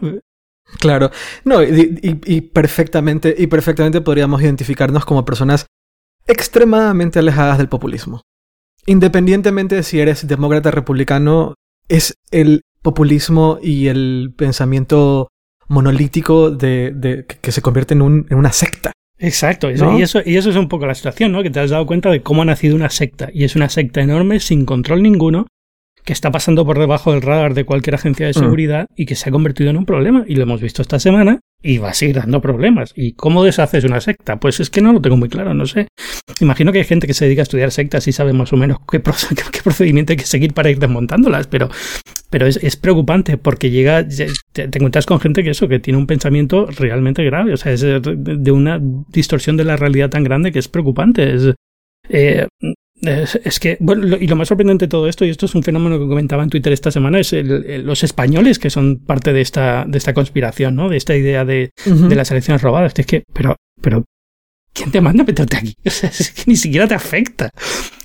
[0.79, 1.11] Claro,
[1.45, 5.67] no, y, perfectamente, y perfectamente podríamos identificarnos como personas
[6.27, 8.23] extremadamente alejadas del populismo.
[8.87, 11.55] Independientemente de si eres demócrata, republicano,
[11.89, 15.29] es el populismo y el pensamiento
[15.69, 18.93] monolítico de, que se convierte en, un, en una secta.
[19.19, 21.43] Exacto, y, eso, y eso es un poco la situación, ¿no?
[21.43, 23.29] Que te has dado cuenta de cómo ha nacido una secta.
[23.35, 25.47] Y es una secta enorme, sin control ninguno,
[26.05, 28.43] que está pasando por debajo del radar de cualquier agencia de mm.
[28.43, 30.25] seguridad y que se ha convertido en un problema.
[30.27, 32.93] Y lo hemos visto esta semana y va a seguir dando problemas.
[32.97, 34.41] ¿Y cómo deshaces una secta?
[34.41, 35.89] Pues es que no lo tengo muy claro, no sé.
[36.41, 38.79] Imagino que hay gente que se dedica a estudiar sectas y sabe más o menos
[38.91, 39.01] qué,
[39.65, 41.69] procedimiento hay que seguir para ir desmontándolas, pero,
[42.31, 44.07] pero es, preocupante porque llega,
[44.53, 47.83] te, encuentras con gente que eso, que tiene un pensamiento realmente grave, o sea, es
[47.83, 51.35] de, una distorsión de la realidad tan grande que es preocupante.
[51.35, 51.55] Es,
[52.09, 52.47] eh,
[53.03, 55.99] es, que, bueno, y lo más sorprendente de todo esto, y esto es un fenómeno
[55.99, 59.99] que comentaba en Twitter esta semana, es los españoles que son parte de esta, de
[59.99, 60.89] esta conspiración, ¿no?
[60.89, 62.93] De esta idea de, de las elecciones robadas.
[62.97, 64.05] Es que, pero, pero,
[64.73, 65.75] ¿quién te manda a meterte aquí?
[65.87, 67.51] O sea, es que ni siquiera te afecta.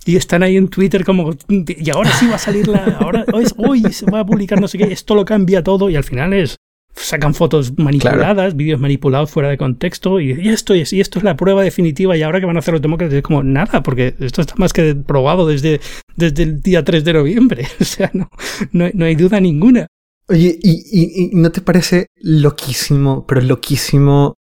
[0.05, 3.45] Y están ahí en Twitter como, y ahora sí va a salir la, ahora, hoy,
[3.57, 6.31] hoy se va a publicar no sé qué, esto lo cambia todo, y al final
[6.33, 6.57] es,
[6.95, 11.35] sacan fotos manipuladas, vídeos manipulados fuera de contexto y, esto es, y esto es la
[11.35, 14.41] prueba definitiva y ahora que van a hacer los demócratas es como nada, porque esto
[14.41, 15.81] está más que probado desde,
[16.15, 17.67] desde el día 3 de noviembre.
[17.85, 18.29] O sea, no,
[18.71, 19.87] no, hay duda ninguna.
[20.27, 24.33] Oye, ¿y, ¿y, no te parece loquísimo, pero loquísimo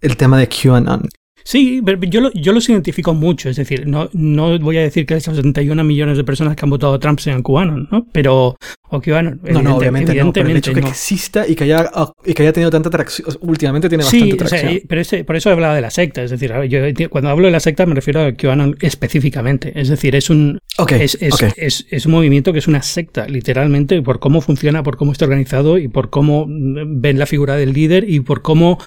[0.00, 1.08] el tema de QAnon?
[1.44, 5.14] Sí, pero yo, yo los identifico mucho, es decir, no, no voy a decir que
[5.14, 8.06] esos 61 millones de personas que han votado a Trump sean cubanos, ¿no?
[8.12, 8.56] Pero,
[8.90, 9.38] o cubanos.
[9.42, 11.90] No, no, obviamente no, pero el hecho que exista y que, haya,
[12.24, 14.72] y que haya tenido tanta atracción, últimamente tiene bastante atracción.
[14.72, 17.52] Sí, pero ese, por eso hablaba de la secta, es decir, yo cuando hablo de
[17.52, 20.58] la secta me refiero a QAnon específicamente, es decir, es un,
[20.90, 25.12] es, es, es, un movimiento que es una secta, literalmente, por cómo funciona, por cómo
[25.12, 28.78] está organizado y por cómo ven la figura del líder y por cómo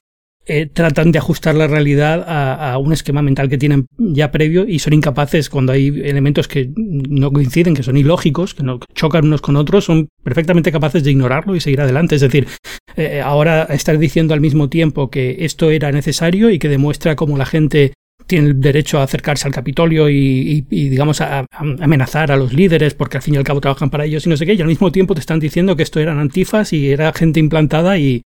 [0.47, 4.79] eh, tratan de ajustar la realidad a, un esquema mental que tienen ya previo y
[4.79, 9.41] son incapaces cuando hay elementos que no coinciden, que son ilógicos, que no chocan unos
[9.41, 12.15] con otros, son perfectamente capaces de ignorarlo y seguir adelante.
[12.15, 12.47] Es decir,
[12.95, 17.37] eh, ahora estar diciendo al mismo tiempo que esto era necesario y que demuestra cómo
[17.37, 17.93] la gente
[18.27, 23.17] tiene el derecho a acercarse al Capitolio y, digamos, a, amenazar a los líderes porque
[23.17, 24.91] al fin y al cabo trabajan para ellos y no sé qué, y al mismo
[24.91, 28.23] tiempo te están diciendo que esto eran antifas y era gente implantada y,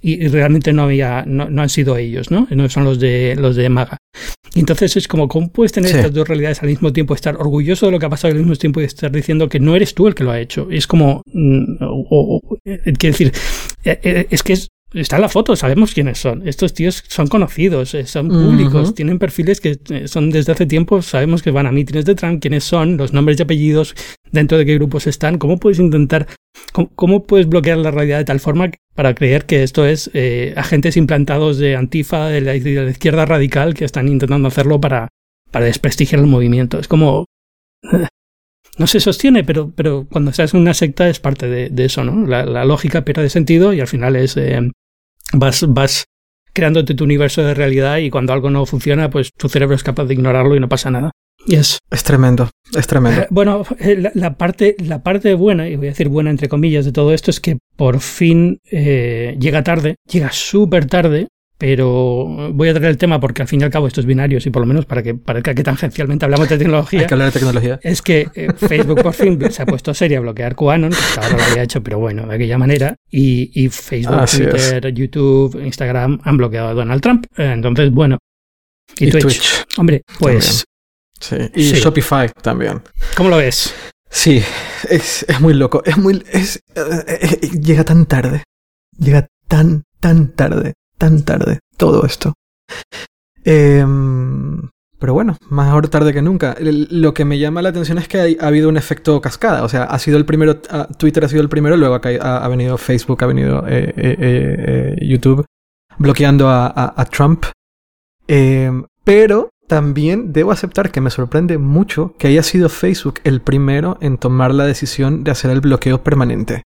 [0.00, 2.46] y realmente no había, no, han sido ellos, ¿no?
[2.50, 3.98] No son los de, los de Maga.
[4.54, 7.86] Y entonces es como, ¿cómo puedes tener estas dos realidades al mismo tiempo, estar orgulloso
[7.86, 9.94] de lo que ha pasado y al mismo tiempo y estar diciendo que no eres
[9.94, 10.68] tú el que lo ha hecho?
[10.70, 13.32] Es como, mm, o, eh, quiero decir,
[13.84, 16.46] eh, eh, es que es, Está en la foto, sabemos quiénes son.
[16.46, 21.00] Estos tíos son conocidos, eh, son públicos, tienen perfiles que eh, son desde hace tiempo,
[21.00, 23.94] sabemos que van a mítines de Trump, quiénes son, los nombres y apellidos,
[24.30, 25.38] dentro de qué grupos están.
[25.38, 26.26] ¿Cómo puedes intentar,
[26.72, 30.98] cómo, puedes bloquear la realidad de tal forma para creer que esto es eh, agentes
[30.98, 35.08] implantados de Antifa, de la, izquierda radical, que están intentando hacerlo para,
[35.50, 36.78] para desprestigiar el movimiento?
[36.78, 37.24] Es como...
[38.76, 42.26] no se sostiene, pero, pero cuando estás en una secta es parte de, eso, ¿no?
[42.26, 44.36] La, lógica pierde sentido y al final es
[45.32, 46.04] vas, vas
[46.52, 50.04] creándote tu universo de realidad y cuando algo no funciona, pues tu cerebro es capaz
[50.04, 51.10] de ignorarlo y no pasa nada.
[51.46, 51.78] Yes.
[51.90, 53.26] Es tremendo, es tremendo.
[53.30, 53.64] bueno,
[54.14, 57.30] la, parte, la parte buena, y voy a decir buena entre comillas, de todo esto
[57.32, 61.26] es que por fin llega tarde, llega súper tarde,
[61.62, 64.50] pero voy a traer el tema porque al fin y al cabo estos binarios y
[64.50, 67.02] por lo menos para que parezca que tangencialmente hablamos de tecnología.
[67.02, 67.78] Hay que hablar de tecnología.
[67.84, 71.20] Es que eh, Facebook por fin se ha puesto serio a bloquear QAnon, que hasta
[71.20, 72.96] ahora lo había hecho, pero bueno, de aquella manera.
[73.08, 77.26] Y, Facebook, Twitter, YouTube, Instagram han bloqueado a Donald Trump.
[77.36, 78.18] Eh, entonces, bueno.
[78.98, 79.64] Y, Twitch.
[79.76, 80.64] Hombre, pues.
[81.20, 81.36] Sí.
[81.54, 82.82] Y Shopify también.
[83.16, 83.72] ¿Cómo lo ves?
[84.10, 84.42] Sí,
[84.90, 85.80] es, es muy loco.
[85.84, 86.24] Es muy.
[86.32, 88.42] Es, eh, llega tan tarde.
[88.98, 90.72] Llega tan, tan tarde
[91.02, 92.32] tan tarde todo esto.
[93.42, 96.54] Em, pero bueno, mejor tarde que nunca.
[96.60, 99.64] Lo que me llama la atención es que ha habido un efecto cascada.
[99.64, 102.78] O sea, ha sido el primero, ah, Twitter ha sido el primero, luego ha, venido
[102.78, 105.44] Facebook, ha venido eh, eh, eh, YouTube
[105.98, 107.46] bloqueando a, Trump.
[108.28, 113.98] Em, pero también debo aceptar que me sorprende mucho que haya sido Facebook el primero
[114.00, 116.62] en tomar la decisión de hacer el bloqueo permanente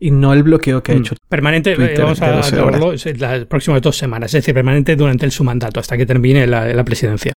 [0.00, 0.98] y no el bloqueo que ha mm.
[0.98, 1.14] hecho.
[1.28, 5.80] Permanente, eh, vamos a verlo las próximas dos semanas, es decir, permanente durante su mandato,
[5.80, 7.32] hasta que termine la, presidencia.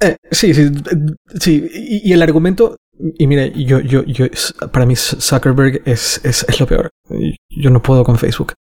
[0.00, 0.70] Eh, sí, sí,
[1.40, 1.68] sí.
[2.04, 2.76] Y, el argumento,
[3.18, 4.26] y mire, yo, yo, yo,
[4.72, 6.90] para mí Zuckerberg es, es, es lo peor.
[7.48, 8.54] Yo no puedo con Facebook.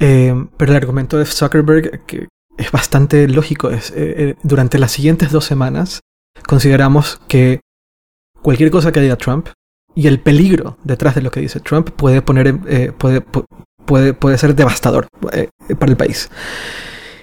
[0.00, 3.92] Eh, pero el argumento de Zuckerberg, que es bastante lógico, es
[4.42, 6.00] durante las siguientes dos semanas
[6.46, 7.60] consideramos que
[8.42, 9.48] cualquier cosa que diga Trump
[9.94, 13.22] y el peligro detrás de lo que dice Trump puede poner eh, puede,
[13.84, 16.30] puede, puede ser devastador eh, para el país.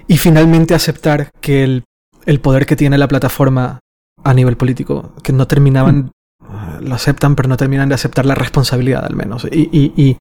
[0.08, 1.84] Y finalmente aceptar que el,
[2.26, 3.80] el, poder que tiene la plataforma
[4.24, 6.84] a nivel político, que no terminaban, mm.
[6.84, 9.48] lo aceptan, pero no terminan de aceptar la responsabilidad al menos.
[9.52, 10.18] Y, y, y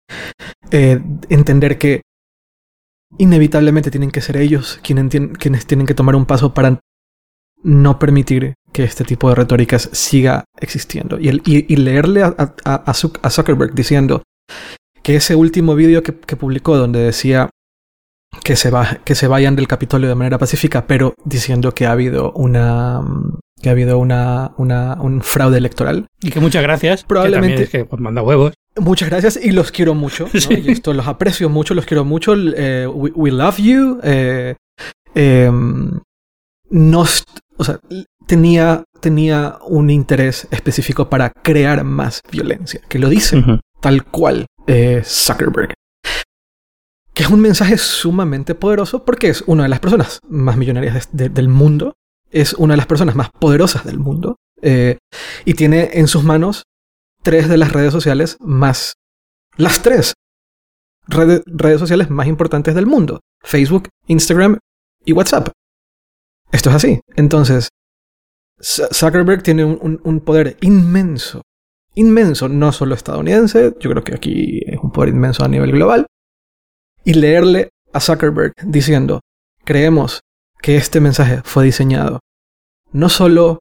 [0.70, 2.02] eh, entender que
[3.18, 6.78] inevitablemente tienen que ser ellos quienes, quienes tienen que tomar un paso para
[7.62, 11.18] no permitir que este tipo de retóricas siga existiendo.
[11.18, 14.22] Y, el, y, leerle a, a, Zuckerberg diciendo
[15.02, 17.50] que ese último vídeo que, publicó donde decía
[18.44, 21.92] que se, va, que se vayan del Capitolio de manera pacífica, pero diciendo que ha
[21.92, 23.02] habido una
[23.60, 26.06] que ha habido una, una un fraude electoral.
[26.22, 27.04] Y que muchas gracias.
[27.04, 27.68] Probablemente.
[27.68, 28.54] Que, manda huevos.
[28.76, 30.28] Muchas gracias y los quiero mucho.
[30.50, 32.34] Y esto los aprecio mucho, los quiero mucho.
[32.36, 34.00] Eh, we, love you.
[34.02, 34.54] Eh,
[35.14, 36.00] em,
[36.70, 37.04] no,
[37.56, 37.80] o sea,
[38.26, 43.42] tenía, tenía un interés específico para crear más violencia, que lo dice
[43.80, 45.74] tal cual eh, Zuckerberg.
[47.12, 51.48] Que es un mensaje sumamente poderoso porque es una de las personas más millonarias del
[51.48, 51.94] mundo,
[52.30, 54.98] es una de las personas más poderosas del mundo eh,
[55.44, 56.64] y tiene en sus manos
[57.22, 58.94] tres de las redes sociales más,
[59.56, 60.14] las tres
[61.08, 64.58] redes sociales más importantes del mundo, Facebook, Instagram
[65.04, 65.48] y WhatsApp.
[66.52, 67.00] Esto es así.
[67.16, 67.68] Entonces,
[68.60, 71.42] Zuckerberg tiene un, poder inmenso,
[71.94, 76.06] inmenso, no solo estadounidense, yo creo que aquí es un poder inmenso a nivel global.
[77.04, 79.20] Y leerle a Zuckerberg diciendo,
[79.64, 80.20] creemos
[80.60, 82.20] que este mensaje fue diseñado
[82.92, 83.60] no solo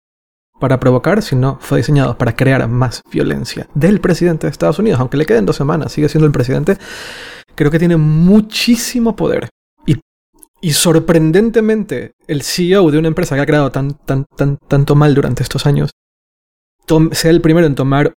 [0.60, 5.16] para provocar, sino fue diseñado para crear más violencia del presidente de Estados Unidos, aunque
[5.16, 6.78] le queden dos semanas, sigue siendo el presidente,
[7.56, 9.50] creo que tiene muchísimo poder
[10.62, 15.16] y sorprendentemente, el CEO de una empresa que ha creado tan, tan, tan, tanto mal
[15.16, 15.92] durante estos años,
[17.12, 18.14] sea el primero en tomar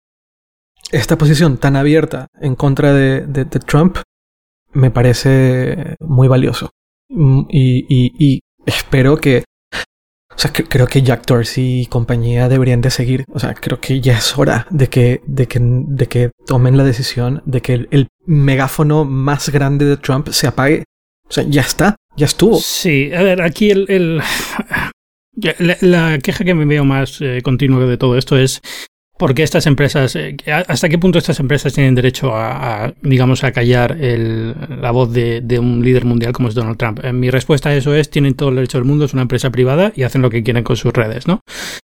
[0.92, 3.98] esta posición tan abierta en contra de, de, Trump,
[4.72, 6.70] me parece muy valioso.
[7.08, 9.44] Mm, y, y, espero que.
[10.34, 13.24] O sea, creo que Jack Dorsey y compañía deberían de seguir.
[13.32, 16.84] O sea, creo que ya es hora de que, de que, de que tomen la
[16.84, 20.84] decisión de que el megáfono más grande de Trump se apague.
[21.30, 21.94] O sea, ya está.
[22.16, 22.58] Ya estuvo.
[22.58, 24.20] Sí, a ver, aquí el,
[25.80, 28.60] la, queja que me veo más eh, continua de todo esto es
[29.20, 30.34] porque estas empresas, eh,
[30.66, 35.42] hasta qué punto estas empresas tienen derecho a, digamos, a callar el, la voz de,
[35.42, 37.00] de, un líder mundial como es Donald Trump.
[37.04, 39.50] Eh, mi respuesta a eso es, tienen todo el derecho del mundo, es una empresa
[39.50, 41.42] privada y hacen lo que quieren con sus redes, ¿no?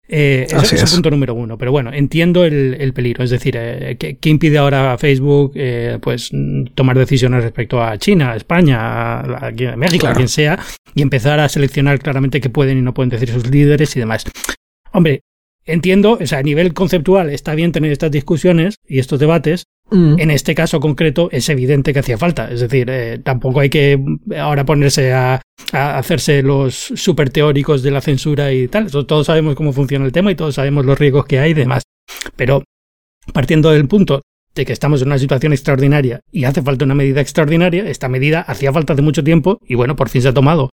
[0.08, 1.58] Eh, ese es el punto número uno.
[1.58, 3.26] Pero bueno, entiendo el, el peligro.
[3.26, 5.56] Es decir, eh, ¿qué, impide ahora a Facebook
[6.00, 6.32] pues
[6.74, 10.58] tomar decisiones respecto a China, a España, a, México, a quien sea,
[10.94, 14.24] y empezar a seleccionar claramente qué pueden y no pueden decir sus líderes y demás?
[14.94, 15.20] Hombre,
[15.66, 19.66] Entiendo, o sea, a nivel conceptual está bien tener estas discusiones y estos debates.
[19.90, 20.20] Mm.
[20.20, 22.52] En este caso concreto es evidente que hacía falta.
[22.52, 24.00] Es decir, eh, tampoco hay que
[24.38, 28.92] ahora ponerse a, hacerse los super teóricos de la censura y tal.
[28.92, 31.84] Todos sabemos cómo funciona el tema y todos sabemos los riesgos que hay y demás.
[32.36, 32.64] Pero
[33.34, 34.22] partiendo del punto
[34.54, 38.42] de que estamos en una situación extraordinaria y hace falta una medida extraordinaria, esta medida
[38.42, 40.70] hacía falta de mucho tiempo y bueno, por fin se ha tomado.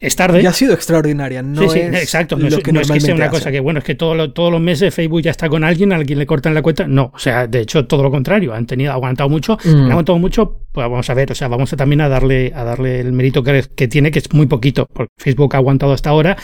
[0.00, 0.42] Es tarde.
[0.42, 2.36] Ya ha sido extraordinaria, no sí, sí, es exacto.
[2.36, 3.52] No, lo es, que no es que sea una normalmente cosa hace.
[3.52, 6.02] que, bueno, es que todo lo- todos los meses Facebook ya está con alguien a
[6.04, 6.86] quien le cortan la cuenta.
[6.86, 8.54] No, o sea, de hecho, todo lo contrario.
[8.54, 9.58] Han tenido, aguantado mucho.
[9.64, 9.68] Mm.
[9.86, 12.62] Han aguantado mucho, pues vamos a ver, o sea, vamos a también a darle, a
[12.62, 16.10] darle el mérito que, que tiene, que es muy poquito, porque Facebook ha aguantado hasta
[16.10, 16.36] ahora,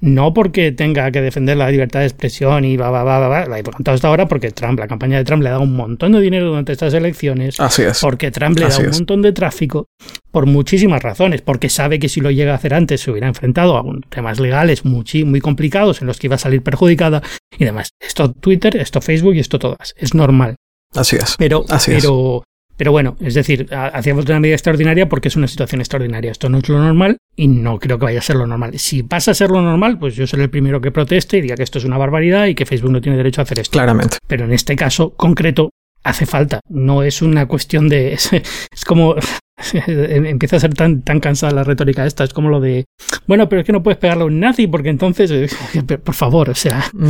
[0.00, 3.46] no porque tenga que defender la libertad de expresión y va, va, va, va, va,
[3.46, 5.74] la ha aguantado hasta ahora porque Trump, la campaña de Trump le ha dado un
[5.74, 7.58] montón de dinero durante estas elecciones.
[7.58, 8.00] Así es.
[8.00, 9.88] Porque Trump le da un montón de tráfico
[10.30, 13.76] por muchísimas razones, porque sabe que si lo llega a hacer antes se hubiera enfrentado
[13.76, 17.22] a un- temas legales muy, muy complicados en los que iba a salir perjudicada
[17.58, 17.90] y demás.
[18.00, 19.94] Esto Twitter, esto Facebook y esto todas.
[19.96, 20.56] Es normal.
[20.94, 21.34] Así es.
[21.38, 22.02] Pero, Así es.
[22.02, 22.44] pero,
[22.76, 26.30] pero bueno, es decir, ha- hacía falta una medida extraordinaria porque es una situación extraordinaria.
[26.32, 28.78] Esto no es lo normal y no creo que vaya a ser lo normal.
[28.78, 31.56] Si pasa a ser lo normal, pues yo seré el primero que proteste y diga
[31.56, 33.72] que esto es una barbaridad y que Facebook no tiene derecho a hacer esto.
[33.72, 34.16] Claramente.
[34.26, 35.70] Pero en este caso concreto
[36.02, 36.60] hace falta.
[36.68, 38.12] No es una cuestión de.
[38.14, 39.14] Es, es como.
[39.86, 42.24] Empieza a ser tan, tan cansada la retórica esta.
[42.24, 42.84] Es como lo de.
[43.26, 45.30] Bueno, pero es que no puedes pegarle a un nazi porque entonces.
[45.30, 45.48] eh,
[46.04, 46.84] Por favor, o sea.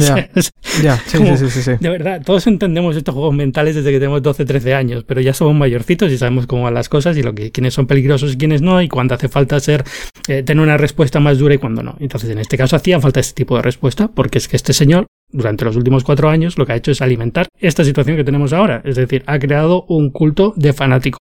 [0.83, 0.97] Ya.
[1.07, 1.73] sí, sí, sí, sí, sí.
[1.81, 5.35] de verdad, todos entendemos estos juegos mentales desde que tenemos 12, 13 años, pero ya
[5.35, 8.37] somos mayorcitos y sabemos cómo van las cosas y lo que quiénes son peligrosos y
[8.37, 9.85] quiénes no, y cuándo hace falta ser
[10.29, 11.97] eh, tener una respuesta más dura y cuándo no.
[12.01, 15.07] Entonces, en este caso hacía falta este tipo de respuesta, porque es que este señor,
[15.31, 18.53] durante los últimos cuatro años, lo que ha hecho es alimentar esta situación que tenemos
[18.53, 18.81] ahora.
[18.85, 21.19] Es decir, ha creado un culto de fanático.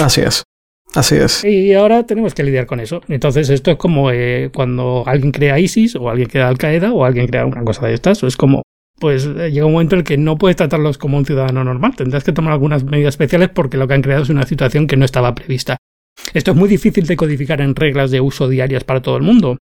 [0.00, 0.44] Así es.
[0.94, 1.44] Así es.
[1.44, 3.00] Y ahora tenemos que lidiar con eso.
[3.08, 7.04] Entonces, esto es como eh, cuando alguien crea ISIS, o alguien crea Al Qaeda, o
[7.04, 8.22] alguien crea una cosa de estas.
[8.22, 8.62] Es como,
[8.98, 11.96] pues eh, llega un momento en el que no puedes tratarlos como un ciudadano normal.
[11.96, 14.96] Tendrás que tomar algunas medidas especiales porque lo que han creado es una situación que
[14.96, 15.78] no estaba prevista.
[16.34, 19.58] Esto es muy difícil de codificar en reglas de uso diarias para todo el mundo.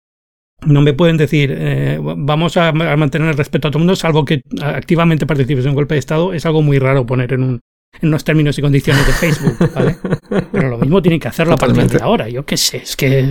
[0.66, 4.24] No me pueden decir, eh, vamos a, mantener el respeto a todo el mundo, salvo
[4.24, 6.32] que activamente participes en un golpe de Estado.
[6.32, 7.60] Es algo muy raro poner en un
[8.00, 9.96] en unos términos y condiciones de Facebook, ¿vale?
[10.52, 12.04] Pero lo mismo tienen que hacerlo a partir de Totalmente.
[12.04, 12.28] ahora.
[12.28, 13.30] Yo qué sé, es que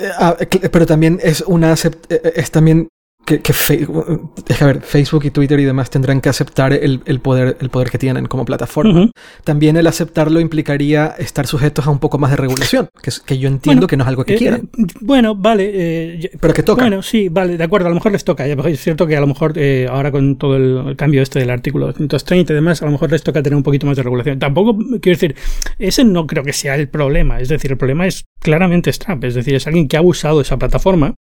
[0.00, 0.36] Eh, ah,
[0.70, 2.86] pero también es una acept- eh, es también
[3.28, 7.02] que, que es que, a ver, Facebook y Twitter y demás tendrán que aceptar el,
[7.04, 9.10] el poder el poder que tienen como plataforma.
[9.44, 13.48] También el aceptarlo implicaría estar sujetos a un poco más de regulación, que, que yo
[13.48, 15.70] entiendo Bueno, que no es algo que Eh, quieran, eh, bueno, vale.
[15.74, 16.82] eh, pero que toca.
[16.82, 18.46] Bueno, sí, vale, de acuerdo, a lo mejor les toca.
[18.46, 21.86] Es cierto que a lo mejor eh, ahora con todo el, cambio este del artículo
[21.88, 24.38] 230 y demás, a lo mejor les toca tener un poquito más de regulación.
[24.38, 25.36] Tampoco, quiero decir,
[25.78, 27.40] ese no creo que sea el problema.
[27.40, 29.22] Es decir, el problema es claramente es Trump.
[29.24, 31.14] Es decir, es alguien que ha usado esa plataforma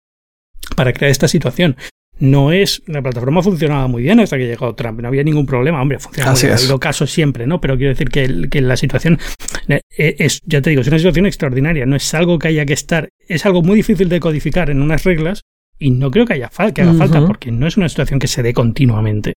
[0.75, 1.75] para crear esta situación.
[2.17, 2.81] No es.
[2.87, 5.01] La plataforma funcionaba muy bien hasta que llegó Trump.
[5.01, 5.81] No había ningún problema.
[5.81, 6.53] Hombre, funcionaba muy Así bien.
[6.53, 6.61] Ha es.
[6.61, 7.59] habido casos siempre, ¿no?
[7.59, 9.19] Pero quiero decir que, la situación
[9.67, 11.85] eh, es, ya te digo, es una situación extraordinaria.
[11.85, 13.09] No es algo que haya que estar.
[13.27, 15.41] Es algo muy difícil de codificar en unas reglas
[15.77, 18.27] y no creo que haya fal- que haga falta porque no es una situación que
[18.27, 19.33] se dé continuamente.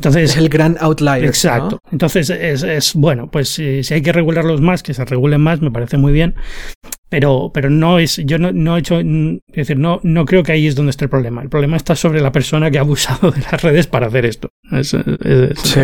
[0.00, 1.26] Entonces, es el gran outlier.
[1.26, 1.78] Exacto.
[1.84, 1.92] ¿no?
[1.92, 5.60] Entonces, es, es bueno, pues si, si hay que regularlos más, que se regulen más,
[5.60, 6.34] me parece muy bien.
[7.10, 10.42] Pero, pero no es, yo no, no he hecho, mm, es decir, no, no creo
[10.42, 11.42] que ahí es donde está el problema.
[11.42, 14.48] El problema está sobre la persona que ha abusado de las redes para hacer esto.
[14.72, 15.80] Es- es- es- Sí.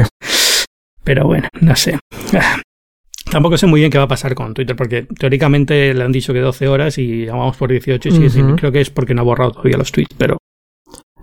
[1.04, 1.98] Pero bueno, no sé.
[3.30, 6.32] Tampoco sé muy bien qué va a pasar con Twitter, porque teóricamente le han dicho
[6.32, 8.56] que 12 horas y vamos por 18 y sin- Ujú.
[8.56, 10.38] creo que es porque no ha borrado todavía los tweets, pero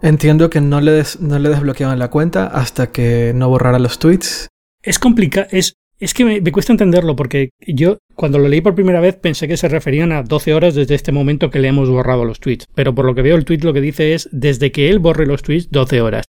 [0.03, 3.99] Entiendo que no le, des- no le desbloqueaban la cuenta hasta que no borrara los
[3.99, 4.49] tweets.
[4.83, 8.75] Es complicado, es, es que me, me cuesta entenderlo porque yo cuando lo leí por
[8.75, 11.89] primera vez pensé que se referían a 12 horas desde este momento que le hemos
[11.89, 14.73] borrado los tweets, pero por lo que veo el tweet lo que dice es desde
[14.73, 16.25] que él borre los tweets 12 horas.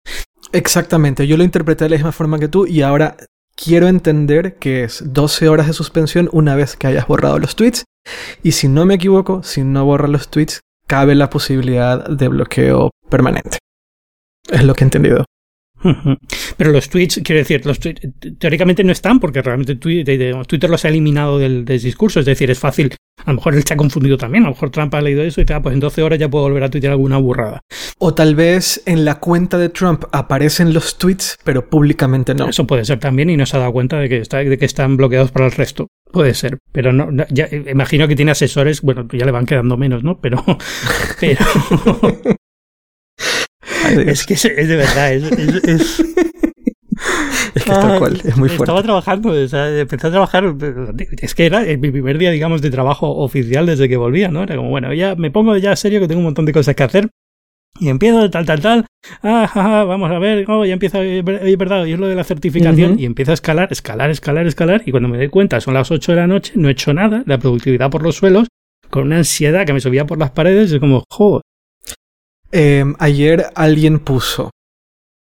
[0.53, 3.17] Exactamente, yo lo interpreté de la misma forma que tú y ahora
[3.57, 7.83] quiero entender que es 12 horas de suspensión una vez que hayas borrado los tweets.
[8.45, 12.91] Y si no me equivoco, si no borra los tweets, cabe la posibilidad de bloqueo
[13.09, 13.59] permanente.
[14.51, 15.25] Es lo que he entendido.
[16.57, 20.89] Pero los tweets, quiero decir, los tweets teóricamente no están porque realmente Twitter los ha
[20.89, 22.95] eliminado del, del discurso, es decir, es fácil.
[23.25, 25.41] A lo mejor él se ha confundido también, a lo mejor Trump ha leído eso
[25.41, 27.61] y dice, ah, pues en 12 horas ya puedo volver a tuitear alguna burrada.
[27.99, 32.49] O tal vez en la cuenta de Trump aparecen los tweets, pero públicamente no.
[32.49, 34.65] Eso puede ser también y no se ha dado cuenta de que, está, de que
[34.65, 35.89] están bloqueados para el resto.
[36.11, 39.47] Puede ser, pero no, no- ya, eh, imagino que tiene asesores, bueno, ya le van
[39.47, 40.19] quedando menos, ¿no?
[40.21, 40.43] Pero,
[41.21, 41.41] pero.
[43.91, 46.05] Es que es, es de verdad, es, es-
[47.55, 48.65] que es tal cual, es muy fuerte.
[48.65, 50.55] Estaba trabajando, o sea, empecé a trabajar,
[51.21, 54.43] es que era mi primer día, digamos, de trabajo oficial desde que volvía, ¿no?
[54.43, 56.83] Era como, bueno, ya me pongo ya serio que tengo un montón de cosas que
[56.83, 57.09] hacer.
[57.81, 58.87] Y empiezo tal, tal, tal.
[59.23, 60.45] Ah, ja, ja, vamos a ver.
[60.49, 62.93] Oh, ya empieza, oye, es verdad, y es lo de la certificación.
[63.01, 64.83] Y empieza a escalar, escalar, escalar, escalar.
[64.87, 67.25] Y cuando me doy cuenta, son las 8 de la noche, no he hecho nada,
[67.27, 68.47] la productividad por los suelos,
[68.91, 70.71] con una ansiedad que me subía por las paredes.
[70.71, 71.43] Es como, joder.
[72.57, 74.51] Eh, ayer alguien puso,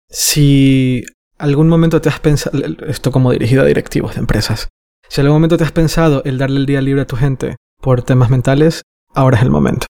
[0.09, 1.03] si
[1.37, 4.67] algún momento te has pensado, esto como dirigido a directivos de empresas,
[5.07, 8.01] si algún momento te has pensado el darle el día libre a tu gente por
[8.01, 8.81] temas mentales,
[9.13, 9.85] ahora es el momento.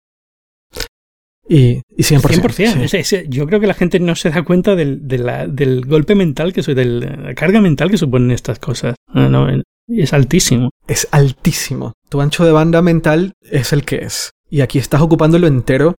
[1.47, 2.19] Y, y 100%.
[2.41, 2.87] 100%.
[2.89, 2.97] sí.
[2.97, 5.85] Es- es- yo creo que la gente no se da cuenta del, de la- del
[5.85, 8.95] golpe mental que de la carga mental que suponen estas cosas.
[9.13, 9.47] No, no,
[9.87, 10.69] es altísimo.
[10.87, 11.93] Es altísimo.
[12.09, 14.29] Tu ancho de banda mental es el que es.
[14.49, 15.95] Y aquí estás ocupándolo entero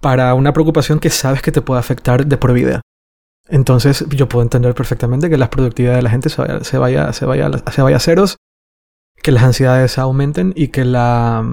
[0.00, 2.82] para una preocupación que sabes que te puede afectar de por vida.
[3.48, 7.12] Entonces, yo puedo entender perfectamente que la productividad de la gente se vaya, se vaya,
[7.12, 8.36] se vaya, a ceros,
[9.22, 11.44] que las ansiedades aumenten y que la,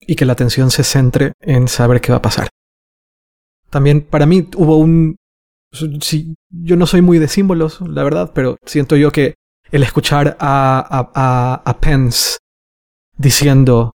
[0.00, 2.48] y que la atención se centre en saber qué va a pasar.
[3.70, 5.16] También para mí hubo un...
[6.00, 9.34] Sí, yo no soy muy de símbolos, la verdad, pero siento yo que
[9.70, 12.38] el escuchar a, a, a Pence
[13.18, 13.92] diciendo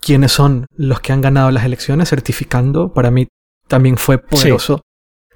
[0.00, 3.28] quiénes son los que han ganado las elecciones, certificando, para mí
[3.66, 4.80] también fue poderoso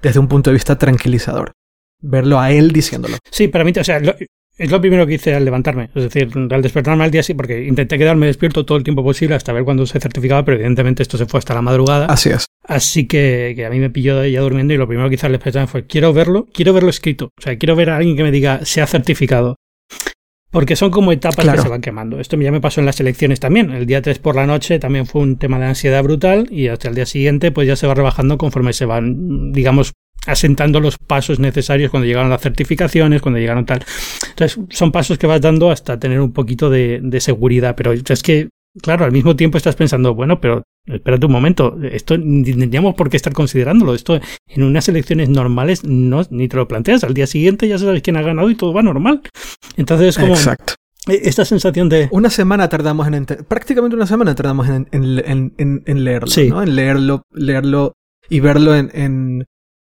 [0.00, 1.52] desde un punto de vista tranquilizador.
[2.00, 3.16] Verlo a él diciéndolo.
[3.30, 4.14] Sí, para mí, o sea, lo-
[4.58, 5.90] es lo primero que hice al levantarme.
[5.94, 9.34] Es decir, al despertarme al día sí, porque intenté quedarme despierto todo el tiempo posible
[9.34, 12.06] hasta ver cuándo se certificaba, pero evidentemente esto se fue hasta la madrugada.
[12.06, 12.46] Así es.
[12.64, 15.26] Así que, que a mí me pilló de ella durmiendo y lo primero que hice
[15.26, 17.30] al despertarme fue, quiero verlo, quiero verlo escrito.
[17.38, 19.56] O sea, quiero ver a alguien que me diga, se ha certificado.
[20.52, 21.56] Porque son como etapas Claro.
[21.56, 22.20] que se van quemando.
[22.20, 23.70] Esto ya me pasó en las elecciones también.
[23.70, 26.88] El día 3 por la noche también fue un tema de ansiedad brutal y hasta
[26.88, 29.92] el día siguiente pues ya se va rebajando conforme se van, digamos,
[30.26, 33.82] asentando los pasos necesarios cuando llegaron las certificaciones, cuando llegaron tal.
[34.28, 37.74] Entonces son pasos que vas dando hasta tener un poquito de, de seguridad.
[37.74, 38.50] Pero es que,
[38.82, 43.08] claro, al mismo tiempo estás pensando, bueno, pero espérate un momento, esto ni tendríamos por
[43.10, 43.94] qué estar considerándolo.
[43.94, 47.04] Esto en unas elecciones normales no, ni te lo planteas.
[47.04, 49.20] Al día siguiente ya sabes quién ha ganado y todo va normal.
[49.76, 50.74] Entonces es como Exacto.
[51.06, 52.08] esta sensación de...
[52.10, 56.28] Una semana tardamos en ente- prácticamente una semana tardamos en, en, en, en- en leerlo,
[56.28, 56.48] Sí.
[56.50, 56.62] ¿no?
[56.62, 57.92] En leerlo, leerlo
[58.28, 58.90] y verlo en,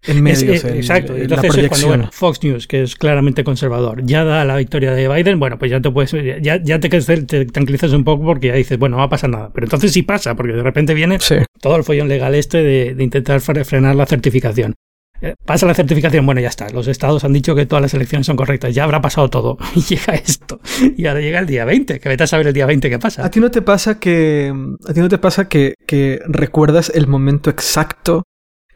[0.05, 0.63] en, en Es- medios.
[0.63, 1.15] eh, en- exacto.
[1.15, 4.55] en Entonces la es cuando bueno, Fox News, que es claramente conservador, ya da la
[4.57, 8.23] victoria de Biden, bueno, pues ya te puedes, ya, ya te, te tranquilizas un poco
[8.25, 9.51] porque ya dices, bueno, no va a pasar nada.
[9.53, 11.35] Pero entonces sí pasa, porque de repente viene Sí.
[11.61, 14.75] todo el follón legal este de, de intentar fre- frenar la certificación.
[15.19, 16.69] Eh, Pasa la certificación, bueno, ya está.
[16.69, 19.57] Los estados han dicho que todas las elecciones son correctas, ya habrá pasado todo.
[19.75, 20.59] Y llega esto.
[20.95, 22.99] Y ahora llega el día 20, que vete a saber el día 20 qué ¿A
[22.99, 23.27] pasa.
[23.31, 24.53] ti no te pasa que
[24.87, 28.23] a ti no te pasa que, que recuerdas el momento exacto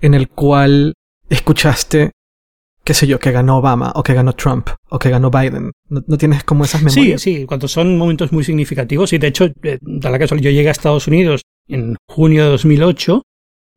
[0.02, 0.96] en el cual
[1.36, 2.12] escuchaste
[2.84, 5.72] qué sé yo, que ganó Obama o que ganó Trump o que ganó Biden?
[5.90, 7.22] ¿No, no tienes como esas Sí, memorias?
[7.22, 9.14] sí, cuando son momentos muy significativos.
[9.14, 12.50] Y de hecho, eh, da la casualidad, yo llegué a Estados Unidos en junio de
[12.52, 13.22] 2008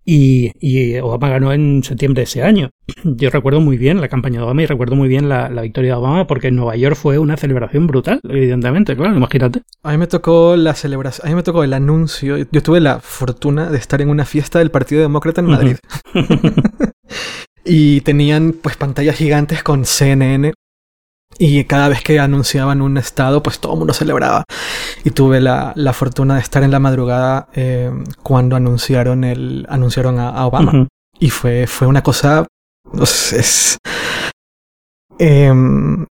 [0.05, 2.71] y, y Obama ganó en septiembre de ese año.
[3.05, 5.93] Yo recuerdo muy bien la campaña de Obama y recuerdo muy bien la, la victoria
[5.93, 9.63] de Obama porque en Nueva York fue una celebración brutal, evidentemente, claro, imagínate.
[9.83, 12.37] A mí me tocó la celebración, a mí me tocó el anuncio.
[12.37, 15.77] Yo tuve la fortuna de estar en una fiesta del Partido Demócrata en Madrid.
[17.65, 20.53] y tenían pues pantallas gigantes con CNN
[21.39, 24.45] y cada vez que anunciaban un estado pues todo el mundo celebraba.
[25.05, 27.91] Y tuve la, la fortuna de estar en la madrugada eh,
[28.23, 30.89] cuando anunciaron el anunciaron a, a Obama.
[31.19, 32.47] Y fue fue una cosa
[32.93, 33.79] no sé, es
[35.19, 36.07] em,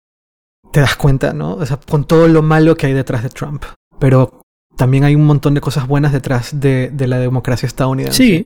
[0.71, 3.63] te das cuenta no o sea con todo lo malo que hay detrás de Trump.
[3.99, 4.41] Pero
[4.76, 8.17] también hay un montón de cosas buenas detrás de, de la democracia estadounidense.
[8.17, 8.45] Sí,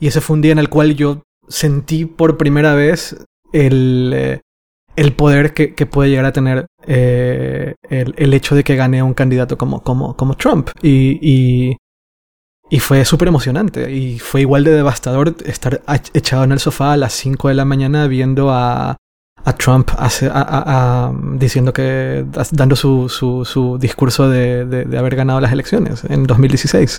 [0.00, 3.16] y ese fue un día en el cual yo sentí por primera vez
[3.52, 4.40] el, eh,
[5.00, 9.02] el poder que, que puede llegar a tener eh, el, el hecho de que gane
[9.02, 10.70] un candidato como, como, como Trump.
[10.82, 11.76] Y, y,
[12.70, 13.90] y fue súper emocionante.
[13.92, 15.80] Y fue igual de devastador estar
[16.14, 18.96] echado en el sofá a las 5 de la mañana viendo a,
[19.44, 25.14] a Trump hace- a- diciendo que, dando su, su, su discurso de, de- de haber
[25.16, 26.98] ganado las elecciones en 2016.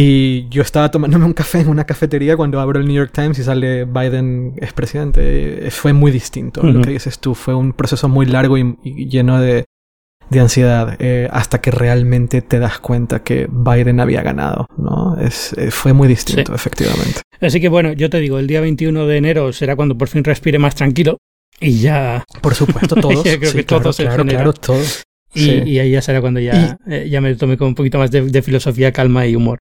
[0.00, 3.36] Y yo estaba tomándome un café en una cafetería cuando abro el New York Times
[3.40, 5.68] y sale Biden es presidente.
[5.72, 6.62] Fue muy distinto.
[6.62, 9.64] Lo que dices tú fue un proceso muy largo y, y lleno de,
[10.30, 14.66] de ansiedad eh, hasta que realmente te das cuenta que Biden había ganado.
[14.76, 15.16] ¿no?
[15.20, 16.54] Es, eh, fue muy distinto, Sí.
[16.54, 17.20] efectivamente.
[17.40, 20.22] Así que bueno, yo te digo, el día 21 de enero será cuando por fin
[20.22, 21.18] respire más tranquilo
[21.58, 23.22] y ya Por supuesto, todos.
[23.24, 25.02] Creo sí, que claro, todos claro, todos.
[25.34, 25.62] y, Sí.
[25.66, 28.22] y ahí ya será cuando ya, eh, ya me tome con un poquito más de,
[28.22, 29.58] de filosofía, calma y humor.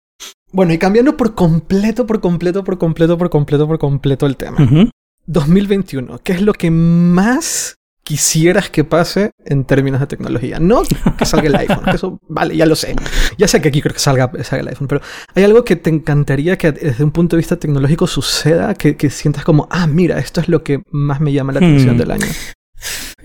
[0.55, 4.62] Bueno, y cambiando por completo, por completo, por completo, por completo, por completo el tema.
[4.62, 4.88] Ujú.
[5.26, 7.74] 2021, ¿qué es lo que más
[8.05, 10.61] quisieras que pase en términos de tecnología?
[10.61, 10.82] No
[11.18, 12.94] que salga el iPhone, que eso, vale, ya lo sé.
[13.36, 15.00] Ya sé que aquí creo que salga, salga el iPhone, pero
[15.34, 18.74] ¿hay algo que te encantaría que desde un punto de vista tecnológico suceda?
[18.74, 21.96] Que, que sientas como, ah, mira, esto es lo que más me llama la atención
[21.96, 21.98] Hmm.
[21.98, 22.26] del año.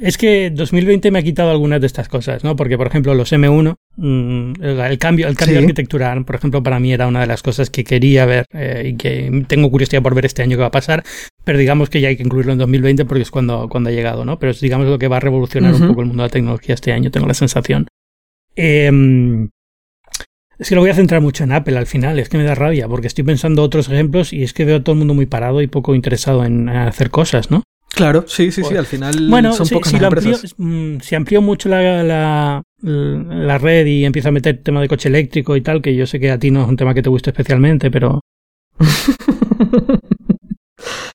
[0.01, 2.55] Es que 2020 me ha quitado algunas de estas cosas, ¿no?
[2.55, 5.63] Porque, por ejemplo, los M1, mm, el, cambio, el cambio Sí.
[5.63, 8.97] arquitectural, por ejemplo, para mí era una de las cosas que quería ver eh, y
[8.97, 11.03] que tengo curiosidad por ver este año que va a pasar,
[11.43, 14.23] pero digamos que ya hay que incluirlo en 2020 porque es cuando, cuando ha llegado,
[14.25, 14.39] ¿no?
[14.39, 16.75] Pero es, digamos, lo que va a revolucionar un poco el mundo de la tecnología
[16.75, 17.87] este año, tengo la sensación.
[18.55, 19.49] Em,
[20.57, 22.53] Es que lo voy a centrar mucho en Apple al final, es que me da
[22.53, 25.25] rabia, porque estoy pensando otros ejemplos y es que veo a todo el mundo muy
[25.25, 27.63] parado y poco interesado en hacer cosas, ¿no?
[27.95, 30.55] Claro, sí, sí, sí, al final bueno, son si, pocas si, las empresas.
[30.57, 35.09] mm, si amplío mucho la, la, la red y empiezo a meter tema de coche
[35.09, 37.09] eléctrico y tal, que yo sé que a ti no es un tema que te
[37.09, 38.21] guste especialmente, pero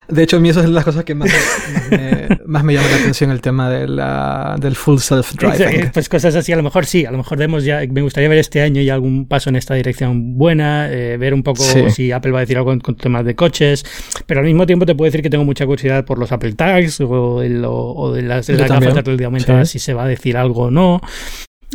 [0.09, 2.89] De hecho, a mí eso es las cosas que más, más, me, más me llama
[2.91, 5.93] la atención, el tema de la, del full self-driving.
[5.93, 8.39] Pues cosas así, a lo mejor sí, a lo mejor vemos ya, me gustaría ver
[8.39, 11.91] este año ya algún paso en esta dirección buena, eh, ver un poco Sí.
[11.91, 13.85] si Apple va a decir algo con, con temas de coches,
[14.27, 17.01] pero al mismo tiempo te puedo decir que tengo mucha curiosidad por los Apple Tags
[17.01, 19.73] o, el- o- o de las, de las gafas de sí.
[19.73, 21.01] si se va a decir algo o no.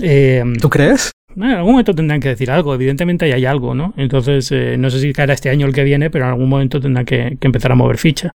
[0.01, 1.11] Eh, ¿Tú crees?
[1.35, 3.93] En algún momento tendrán que decir algo, evidentemente ahí hay algo, ¿no?
[3.97, 6.49] Entonces, eh, no sé si caerá este año o el que viene, pero en algún
[6.49, 8.31] momento tendrán que, que empezar a mover ficha.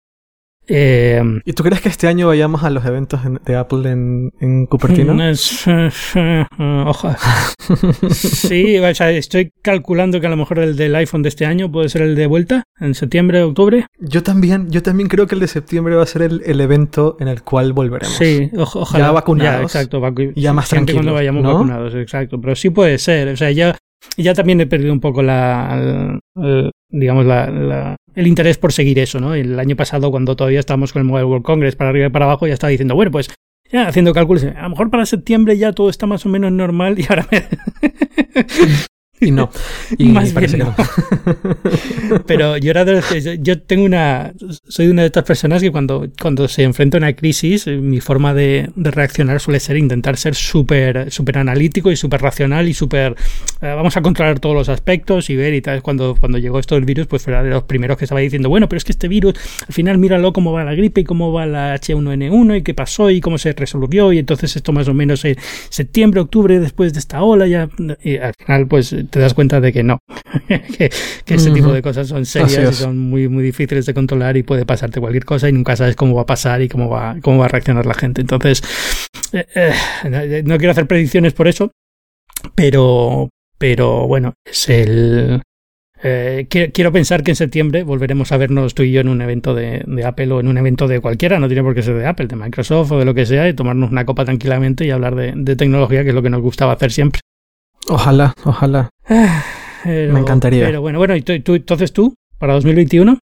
[0.68, 4.32] Eh, ¿Y tú crees que este año vayamos a los eventos en- de Apple en,
[4.40, 5.14] en Cupertino?
[6.86, 7.18] ojalá.
[8.12, 11.72] Sí, o sea, estoy calculando que a lo mejor el del iPhone de este año
[11.72, 13.86] puede ser el de vuelta, en septiembre, octubre.
[14.00, 17.18] Yo también, yo también creo que el de septiembre va a ser el, el evento
[17.20, 18.16] en el cual volveremos.
[18.16, 19.06] Sí, o- ojalá.
[19.06, 19.56] Ya vacunados.
[19.60, 20.00] Ya, exacto.
[20.02, 21.54] vacu- Ya más siempre cuando tranquilos, vayamos ¿no?
[21.54, 22.40] vacunados, exacto.
[22.42, 23.30] Pero sí puede ser.
[23.30, 23.78] O sea, ya,
[24.18, 26.20] ya también he perdido un poco la,
[26.90, 29.36] digamos, la, la- el interés por seguir eso, ¿no?
[29.36, 32.26] El año pasado, cuando todavía estábamos con el Mobile World Congress para arriba y para
[32.26, 33.30] abajo, ya estaba diciendo, bueno, pues
[33.72, 37.00] ya haciendo cálculos, a lo mejor para septiembre ya todo está más o menos normal
[37.00, 37.44] y ahora me...
[39.24, 39.50] Y no.
[39.98, 40.76] Y Más bien no.
[42.26, 44.34] Pero yo era de los que- yo- tengo una
[44.68, 48.00] soy una de estas personas que cuando, cuando se enfrenta a una crisis, eh, mi
[48.00, 52.74] forma de, de reaccionar suele ser intentar ser súper súper analítico y súper racional y
[52.74, 53.16] súper
[53.62, 55.82] eh, vamos a controlar todos los aspectos y ver y tal.
[55.82, 58.68] Cuando, cuando llegó esto del virus, pues fue de los primeros que estaba diciendo, bueno,
[58.70, 59.34] pero es que este virus,
[59.68, 63.10] al final míralo cómo va la gripe y cómo va la H1N1 y qué pasó
[63.10, 65.36] y cómo se resolvió y entonces esto más o menos en
[65.70, 67.70] septiembre, octubre, después de esta ola ya
[68.04, 70.00] y al final pues te das cuenta de que no,
[70.48, 70.90] que,
[71.24, 74.44] que este tipo de cosas son serias y son muy muy difíciles de controlar y
[74.44, 77.38] puede pasarte cualquier cosa y nunca sabes cómo va a pasar y cómo va cómo
[77.40, 78.22] va a reaccionar la gente.
[78.22, 78.64] Entonces,
[79.32, 81.72] eh, eh, no quiero hacer predicciones por eso,
[82.56, 85.42] pero pero bueno, es el
[86.04, 89.22] eh, qui- quiero pensar que en septiembre volveremos a vernos tú y yo en un
[89.22, 91.96] evento de, de Apple o en un evento de cualquiera, no tiene por qué ser
[91.98, 94.92] de Apple, de Microsoft o de lo que sea, y tomarnos una copa tranquilamente y
[94.92, 97.22] hablar de, de tecnología, que es lo que nos gustaba hacer siempre.
[97.90, 98.90] Ojalá, ojalá.
[99.84, 100.66] Pero- Me encantaría.
[100.66, 103.20] Pero bueno, bueno, ¿y tú, tú- entonces tú, para 2021?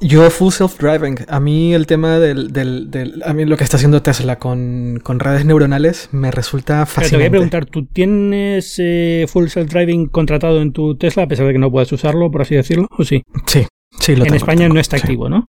[0.00, 1.24] Yo full self-driving.
[1.28, 5.00] A mí el tema del, del, del- A mí lo que está haciendo Tesla con,
[5.02, 7.26] con redes neuronales me resulta Pero te voy fascinante.
[7.26, 11.52] a preguntar, ¿tú tienes eh, Full Self Driving contratado en tu Tesla, a pesar de
[11.52, 12.86] que no puedas usarlo, por así decirlo?
[12.96, 13.22] ¿O sí?
[13.46, 13.66] Sí,
[13.98, 15.02] sí, lo en tengo, España lo tengo, no está sí.
[15.02, 15.46] activo, ¿no?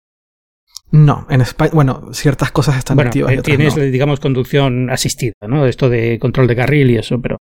[0.90, 1.70] No, en España...
[1.74, 3.82] Bueno, ciertas cosas están bueno, activas y eh, otras tienes, no.
[3.82, 5.66] digamos, conducción asistida, ¿no?
[5.66, 7.38] Esto de control de carril y eso, pero...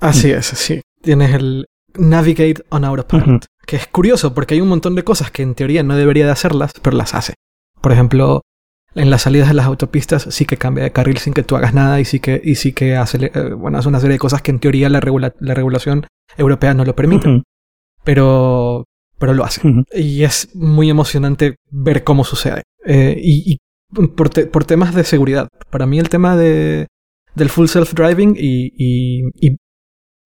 [0.00, 0.80] Así es, sí.
[1.02, 3.26] Tienes el Navigate on Autopilot.
[3.28, 3.38] Ujú.
[3.66, 6.32] Que es curioso porque hay un montón de cosas que en teoría no debería de
[6.32, 7.34] hacerlas, pero las hace.
[7.80, 8.42] Por ejemplo,
[8.94, 11.74] en las salidas de las autopistas sí que cambia de carril sin que tú hagas
[11.74, 14.42] nada y sí que, y sí que hace, eh, bueno, hace una serie de cosas
[14.42, 16.06] que en teoría la, regula- la regulación
[16.36, 17.42] europea no lo permite.
[18.04, 18.84] Pero,
[19.18, 19.66] pero lo hace.
[19.66, 19.84] ujú.
[19.94, 22.62] Y es muy emocionante ver cómo sucede.
[22.84, 23.58] Eh, y y
[24.16, 25.48] por, te- por temas de seguridad.
[25.70, 26.86] Para mí el tema de,
[27.34, 29.56] del full self-driving y, y, y,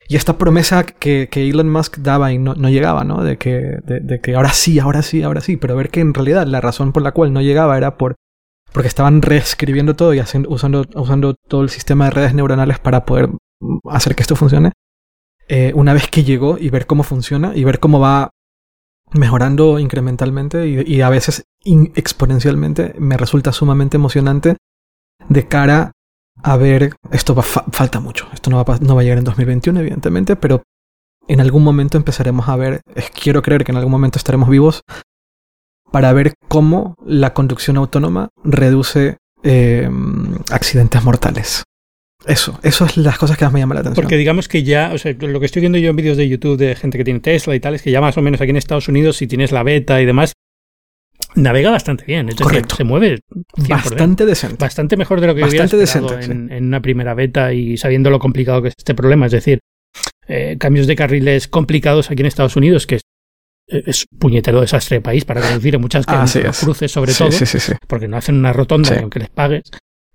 [0.09, 3.23] y esta promesa que, que Elon Musk daba y no, no llegaba, ¿no?
[3.23, 5.57] De que, de, de que ahora sí, ahora sí, ahora sí.
[5.57, 8.17] Pero ver que en realidad la razón por la cual no llegaba era por
[8.73, 13.05] porque estaban reescribiendo todo y haciendo, usando, usando todo el sistema de redes neuronales para
[13.05, 13.29] poder
[13.91, 14.73] hacer que esto funcione.
[15.49, 18.31] Eh, una vez que llegó y ver cómo funciona y ver cómo va
[19.15, 24.57] mejorando incrementalmente y, a veces exponencialmente, me resulta sumamente emocionante
[25.29, 25.93] de cara
[26.43, 29.25] a ver, esto va, fa- falta mucho, esto no va, no va a llegar en
[29.25, 30.63] 2021 evidentemente, pero
[31.29, 32.81] en algún momento empezaremos a ver,
[33.23, 34.81] quiero creer que en algún momento estaremos vivos
[35.91, 39.89] para ver cómo la conducción autónoma reduce eh,
[40.51, 41.65] accidentes mortales.
[42.27, 44.03] Eso, eso es las cosas que más me llaman la atención.
[44.03, 46.57] Porque digamos que ya, o sea, lo que estoy viendo yo en vídeos de YouTube
[46.59, 48.57] de gente que tiene Tesla y tal, es que ya más o menos aquí en
[48.57, 50.33] Estados Unidos, si tienes la beta y demás,
[51.35, 52.29] navega bastante bien.
[52.29, 52.77] Es decir, Correcto.
[52.77, 53.21] se mueve
[53.57, 53.69] 100%.
[53.69, 54.57] Bastante decente.
[54.59, 58.11] bastante mejor de lo que Bastante esperado decente, en, en una primera beta y sabiendo
[58.11, 59.27] lo complicado que es este problema.
[59.27, 59.59] Es decir,
[60.29, 63.03] eh, cambios de carriles complicados aquí en Estados Unidos, que es,
[63.67, 66.65] es puñetero desastre de país para conducir en muchas Ah, Así los es.
[66.65, 67.73] cruces, sobre Sí, todo, sí, sí, sí.
[67.89, 69.63] porque no hacen una rotonda aunque les pagues.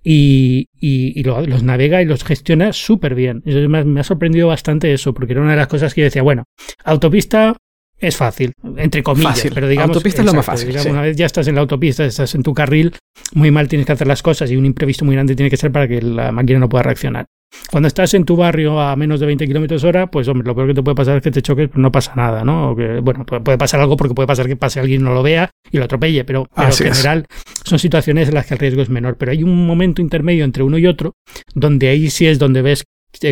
[0.09, 3.41] Y, y- y lo- los navega y los gestiona súper bien.
[3.43, 6.05] Me, ha- me ha sorprendido bastante eso, porque era una de las cosas que yo
[6.05, 6.45] decía, bueno,
[6.85, 7.57] autopista
[7.99, 9.51] es fácil, entre comillas, Fácil.
[9.53, 9.97] pero digamos...
[9.97, 10.91] Autopista es lo más exacto, fácil, digamos, sí.
[10.91, 12.93] Una vez ya estás en la autopista, estás en tu carril,
[13.33, 15.71] muy mal tienes que hacer las cosas y un imprevisto muy grande tiene que ser
[15.73, 17.25] para que la máquina no pueda reaccionar.
[17.71, 20.67] Cuando estás en tu barrio a menos de 20 kilómetros hora, pues hombre, lo peor
[20.67, 22.75] que te puede pasar es que te choques, pero no pasa nada, ¿no?
[22.75, 25.77] que, bueno, puede, pasar algo porque puede pasar que pase alguien no lo vea y
[25.77, 27.25] lo atropelle, pero, en general
[27.63, 29.17] son situaciones en las que el riesgo es menor.
[29.17, 31.13] Pero hay un momento intermedio entre uno y otro
[31.53, 32.83] donde ahí sí es donde ves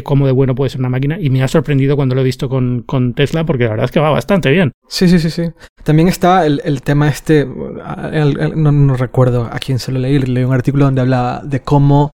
[0.04, 2.50] cómo de bueno puede ser una máquina y me ha sorprendido cuando lo he visto
[2.50, 4.72] con, con, Tesla porque la verdad es que va bastante bien.
[4.88, 5.44] Sí, sí, sí, sí.
[5.84, 10.44] También está el, el tema este, no, no, recuerdo a quién se lo leí, leí
[10.44, 12.12] un artículo donde hablaba de cómo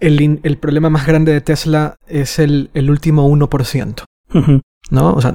[0.00, 4.04] el, el problema más grande de Tesla es el, el último 1%.
[4.90, 5.14] ¿No?
[5.14, 5.34] O sea,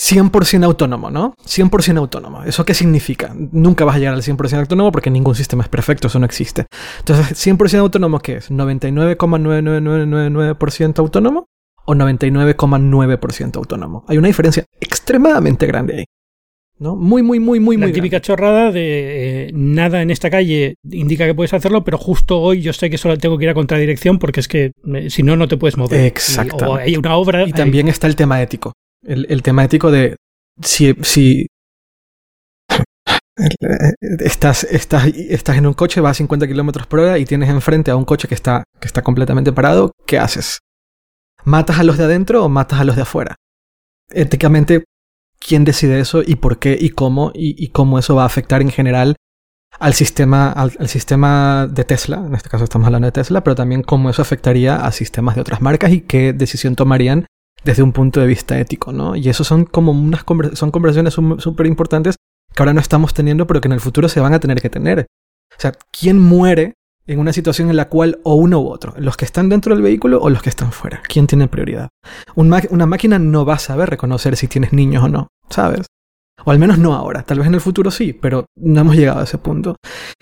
[0.00, 1.34] 100% autónomo, ¿no?
[1.44, 2.42] 100% autónomo.
[2.44, 3.34] ¿Eso qué significa?
[3.34, 6.64] Nunca vas a llegar al 100% autónomo porque ningún sistema es perfecto, eso no existe.
[7.00, 8.50] Entonces, ¿100% autónomo qué es?
[8.50, 11.48] ¿99,9999% autónomo
[11.84, 14.06] o 99,9% autónomo?
[14.08, 16.06] Hay una diferencia extremadamente grande ahí.
[16.80, 16.96] ¿No?
[16.96, 17.92] Muy, muy, muy, muy, La muy.
[17.92, 22.60] típica chorrada de eh, nada en esta calle indica que puedes hacerlo, pero justo hoy
[22.60, 25.36] yo sé que solo tengo que ir a contradirección porque es que eh, si no,
[25.36, 26.04] no te puedes mover.
[26.06, 26.70] Exacto.
[26.70, 27.46] O hay una obra.
[27.46, 28.72] Y también está el tema ético
[29.02, 30.16] el, el tema ético de
[30.62, 31.46] si, si
[34.00, 37.90] estás, estás, estás en un coche, vas a 50 kilómetros por hora y tienes enfrente
[37.90, 40.58] a un coche que está, que está completamente parado, ¿qué haces?
[41.44, 43.36] ¿Matas a los de adentro o matas a los de afuera?
[44.10, 44.84] Éticamente,
[45.40, 48.70] ¿quién decide eso y por qué y cómo y, cómo eso va a afectar en
[48.70, 49.16] general
[49.78, 52.22] al sistema, al, sistema de Tesla?
[52.26, 55.40] En este caso estamos hablando de Tesla, pero también cómo eso afectaría a sistemas de
[55.40, 57.26] otras marcas y qué decisión tomarían
[57.64, 59.16] desde un punto de vista ético, ¿no?
[59.16, 60.24] Y eso son como unas
[60.54, 62.16] son conversaciones súper importantes
[62.54, 64.70] que ahora no estamos teniendo, pero que en el futuro se van a tener que
[64.70, 65.06] tener.
[65.56, 66.74] O sea, ¿quién muere
[67.10, 69.82] en una situación en la cual o uno u otro, los que están dentro del
[69.82, 71.02] vehículo o los que están fuera?
[71.08, 71.88] ¿Quién tiene prioridad?
[72.36, 75.86] una máquina no va a saber reconocer si tienes niños o no, ¿sabes?
[76.44, 79.20] O al menos no ahora, tal vez en el futuro sí, pero no hemos llegado
[79.20, 79.76] a ese punto.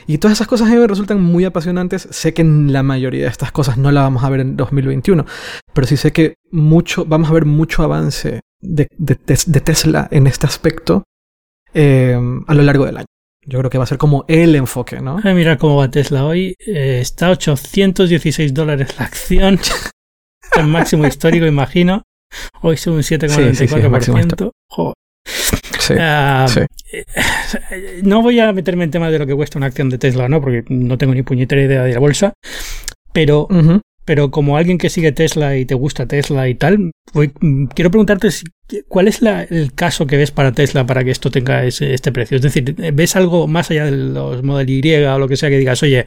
[0.06, 2.08] Y todas esas cosas me resultan muy apasionantes.
[2.10, 5.24] Sé que la mayoría de estas cosas no las vamos a ver en 2021,
[5.72, 8.86] pero sí sé que vamos a ver mucho avance de
[9.60, 11.04] Tesla en este aspecto
[11.74, 13.06] eh, a lo largo del año.
[13.48, 15.18] Yo creo que va a ser como el enfoque, ¿no?
[15.24, 16.54] mira cómo va Tesla hoy.
[16.66, 19.58] Eh, está a 816 dólares la acción.
[20.58, 22.02] el máximo histórico, imagino.
[22.60, 24.52] Hoy sube un 7,94%.
[25.78, 26.46] Sí, uh,
[28.02, 30.42] no voy a meterme en tema de lo que cuesta una acción de Tesla, ¿no?
[30.42, 32.34] Porque no tengo ni puñetera idea de la bolsa.
[33.14, 33.80] Pero, uh -huh.
[34.08, 37.30] Pero como alguien que sigue Tesla y te gusta Tesla y tal, voy,
[37.74, 38.30] quiero preguntarte
[38.88, 42.10] cuál es la, el caso que ves para Tesla para que esto tenga ese, este
[42.10, 42.36] precio.
[42.36, 45.58] Es decir, ¿ves algo más allá de los Model Y o lo que sea que
[45.58, 46.06] digas, oye,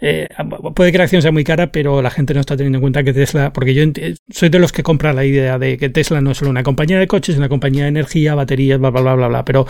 [0.00, 0.28] eh,
[0.76, 3.02] puede que la acción sea muy cara, pero la gente no está teniendo en cuenta
[3.02, 3.82] que Tesla, porque yo
[4.30, 7.00] soy de los que compra la idea de que Tesla no es solo una compañía
[7.00, 9.44] de coches, es una compañía de energía, baterías, bla, bla, bla, bla, bla.
[9.44, 9.66] Pero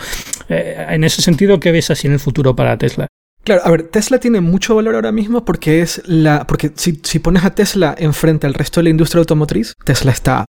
[0.49, 3.07] eh, en ese sentido, ¿qué ves así en el futuro para Tesla?
[3.45, 6.47] Claro, a ver, Tesla tiene mucho valor ahora mismo porque es la.
[6.47, 10.45] Porque si, si pones a Tesla enfrente al resto de la industria automotriz, Tesla está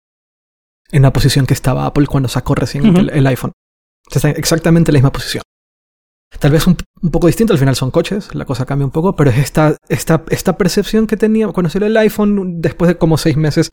[0.92, 3.00] en la posición que estaba Apple cuando sacó recién uh -huh.
[3.00, 3.52] el, el, iPhone.
[4.10, 5.44] Está exactamente en la misma posición.
[6.40, 9.16] Tal vez un, un, poco distinto, al final son coches, la cosa cambia un poco,
[9.16, 13.18] pero es esta, esta, esta percepción que tenía cuando salió el iPhone, después de como
[13.18, 13.72] seis meses,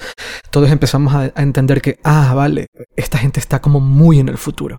[0.51, 2.67] todos empezamos a, a entender que, ah, vale,
[2.97, 4.79] esta gente está como muy en el futuro.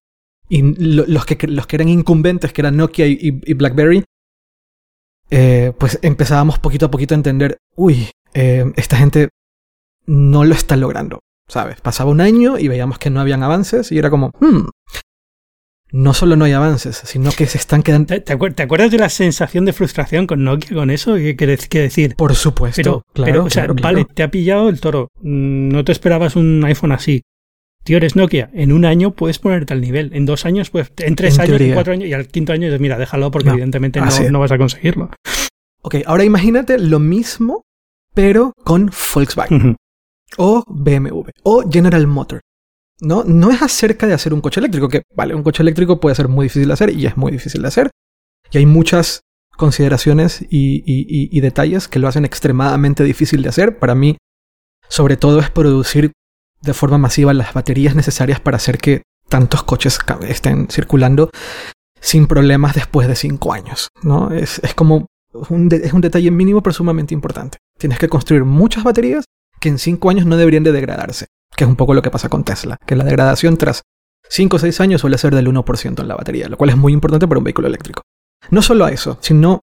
[0.50, 4.04] Y lo, los, que, los que eran incumbentes, que eran Nokia y, y, y BlackBerry,
[5.36, 9.30] eh, pues empezábamos poquito a poquito a entender, uy, eh, esta gente
[10.06, 11.82] no lo está logrando, ¿sabes?
[11.82, 14.68] Pasaba un año y veíamos que no habían avances y era como, hmm,
[15.92, 18.08] no solo no hay avances, sino que se están quedando.
[18.08, 21.16] ¿Te, te, acuer ¿te acuerdas de la sensación de frustración con Nokia con eso?
[21.16, 22.16] ¿Qué quieres decir?
[22.16, 22.82] Por supuesto.
[22.82, 25.10] Pero, claro, pero o sea, claro, vale, te ha pillado el toro.
[25.22, 27.22] Mm, No te esperabas un iPhone así.
[27.84, 28.50] Tío, eres Nokia.
[28.54, 30.12] En un año puedes ponerte al nivel.
[30.14, 31.68] En dos años, pues, en tres En años, teoría.
[31.68, 34.40] en cuatro años, y al quinto año dices, mira, déjalo porque No, evidentemente no, no
[34.40, 35.10] vas a conseguirlo.
[35.82, 37.64] Ok, ahora imagínate lo mismo,
[38.14, 39.76] pero con Volkswagen.
[40.38, 42.40] o BMW o General Motor.
[43.02, 43.26] ¿no?
[43.26, 46.30] no es acerca de hacer un coche eléctrico, que vale, un coche eléctrico puede ser
[46.30, 47.90] muy difícil de hacer y es muy difícil de hacer.
[48.52, 49.22] Y hay muchas
[49.58, 53.78] consideraciones y, y, y, y detalles que lo hacen extremadamente difícil de hacer.
[53.78, 54.16] Para mí,
[54.88, 56.14] sobre todo, es producir
[56.64, 61.30] de forma masiva las baterías necesarias para hacer que tantos coches estén circulando
[62.00, 63.90] sin problemas después de cinco años.
[64.02, 64.32] ¿no?
[64.32, 65.08] Es, es como
[65.50, 67.58] un, es un detalle mínimo pero sumamente importante.
[67.78, 69.26] Tienes que construir muchas baterías
[69.60, 72.30] que en cinco años no deberían de degradarse que es un poco lo que pasa
[72.30, 73.84] con Tesla, que la degradación tras
[74.30, 76.94] 5 o 6 años suele ser del 1% en la batería, lo cual es muy
[76.94, 78.02] importante para un vehículo eléctrico.
[78.50, 79.62] No solo eso, sino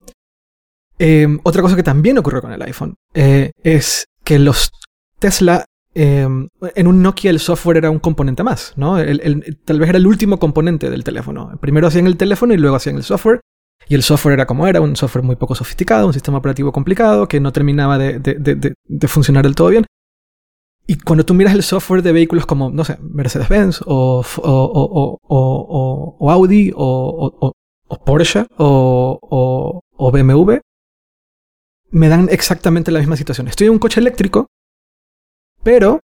[0.99, 4.70] eh, otra cosa que también ocurrió con el iPhone eh, es que los
[5.18, 5.64] Tesla,
[5.95, 6.28] eh,
[6.74, 8.99] en un Nokia el software era un componente más, ¿no?
[8.99, 11.59] El, tal vez era el último componente del teléfono.
[11.61, 13.40] Primero hacían el teléfono y luego hacían el software.
[13.88, 17.26] Y el software era como era, un software muy poco sofisticado, un sistema operativo complicado
[17.26, 19.86] que no terminaba de, de funcionar del todo bien.
[20.86, 26.16] Y cuando tú miras el software de vehículos como, no sé, Mercedes-Benz o, o, o,
[26.18, 27.53] o, Audi o,
[28.05, 30.55] Porsche o, BMW,
[31.90, 33.49] me dan exactamente la misma situación.
[33.49, 34.49] Estoy en un coche eléctrico,
[35.63, 36.01] pero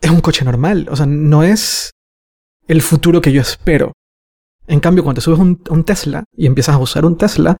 [0.00, 0.88] es un coche normal.
[0.90, 1.90] O sea, no es
[2.66, 3.92] el futuro que yo espero.
[4.66, 7.56] En cambio, cuando te subes un, un Tesla y empiezas a usar un Tesla,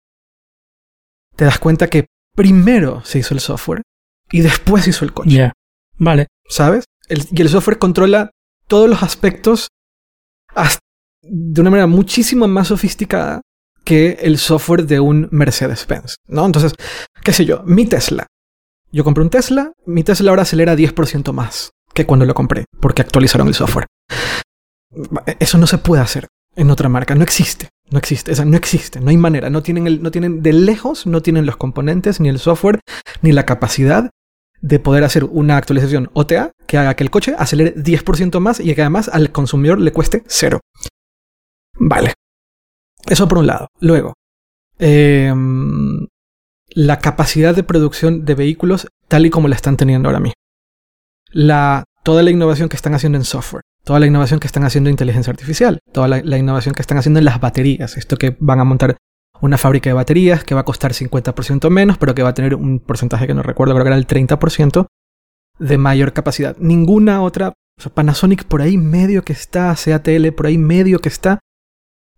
[1.36, 3.82] te das cuenta que primero se hizo el software
[4.30, 5.52] y después se hizo el coche.
[5.96, 6.28] Vale.
[6.48, 6.84] ¿Sabes?
[7.08, 8.30] y el software controla
[8.66, 9.68] todos los aspectos
[11.22, 13.40] de una manera muchísimo más sofisticada
[13.84, 16.44] que el software de un Mercedes-Benz, ¿no?
[16.44, 16.74] Entonces,
[17.24, 18.26] qué sé yo, mi Tesla.
[18.90, 23.02] Yo compré un Tesla, mi Tesla ahora acelera 10% más que cuando lo compré, porque
[23.02, 23.86] actualizaron el software.
[25.38, 29.00] Eso no se puede hacer en otra marca, no existe, no existe, o no existe,
[29.00, 32.28] no hay manera, no tienen, el, no tienen de lejos, no tienen los componentes, ni
[32.28, 32.80] el software,
[33.20, 34.10] ni la capacidad
[34.60, 38.74] de poder hacer una actualización OTA que haga que el coche acelere 10% más y
[38.74, 40.60] que además al consumidor le cueste cero.
[41.78, 42.14] Vale.
[43.06, 43.68] Eso por un lado.
[43.80, 44.14] Luego,
[44.78, 46.06] em,
[46.78, 50.34] la capacidad de producción de vehículos tal y como la están teniendo ahora mismo.
[52.04, 54.92] Toda la innovación que están haciendo en software, toda la innovación que están haciendo en
[54.92, 58.64] inteligencia artificial, toda la, innovación que están haciendo en las baterías, esto que van a
[58.64, 58.96] montar
[59.40, 62.54] una fábrica de baterías que va a costar 50% menos, pero que va a tener
[62.54, 64.86] un porcentaje que no recuerdo, creo que era el 30%
[65.58, 66.56] de mayor capacidad.
[66.58, 67.54] Ninguna otra,
[67.92, 71.40] Panasonic por ahí medio que está, CATL por ahí medio que está,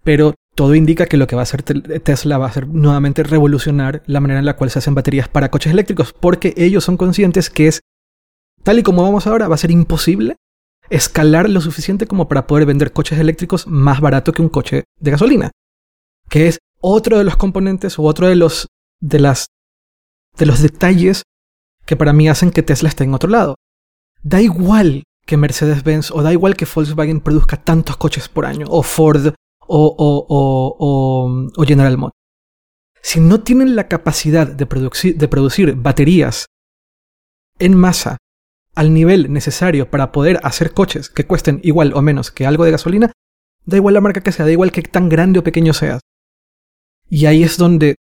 [0.04, 4.02] pero todo indica que lo que va a hacer Tesla va a ser nuevamente revolucionar
[4.06, 7.50] la manera en la cual se hacen baterías para coches eléctricos, porque ellos son conscientes
[7.50, 7.80] que es,
[8.62, 10.36] tal y como vamos ahora, va a ser imposible
[10.90, 15.10] escalar lo suficiente como para poder vender coches eléctricos más barato que un coche de
[15.10, 15.50] gasolina.
[16.28, 18.66] Que es otro de los componentes o otro de los,
[19.00, 19.46] de las,
[20.36, 21.22] de los detalles
[21.86, 23.54] que para mí hacen que Tesla esté en otro lado.
[24.22, 28.82] Da igual que Mercedes-Benz o da igual que Volkswagen produzca tantos coches por año, o
[28.82, 29.32] Ford
[29.72, 32.18] o, o, o, o General Motors.
[33.02, 36.46] Si no tienen la capacidad de, producir, de producir baterías
[37.58, 38.18] en masa
[38.74, 42.72] al nivel necesario para poder hacer coches que cuesten igual o menos que algo de
[42.72, 43.12] gasolina,
[43.64, 46.00] da igual la marca que sea, da igual que tan grande o pequeño seas.
[47.08, 47.96] Y ahí es donde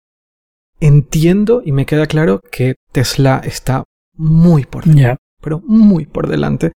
[0.79, 3.83] entiendo y me queda claro que Tesla está
[4.15, 5.21] muy por delante.
[5.41, 6.73] Pero muy por delante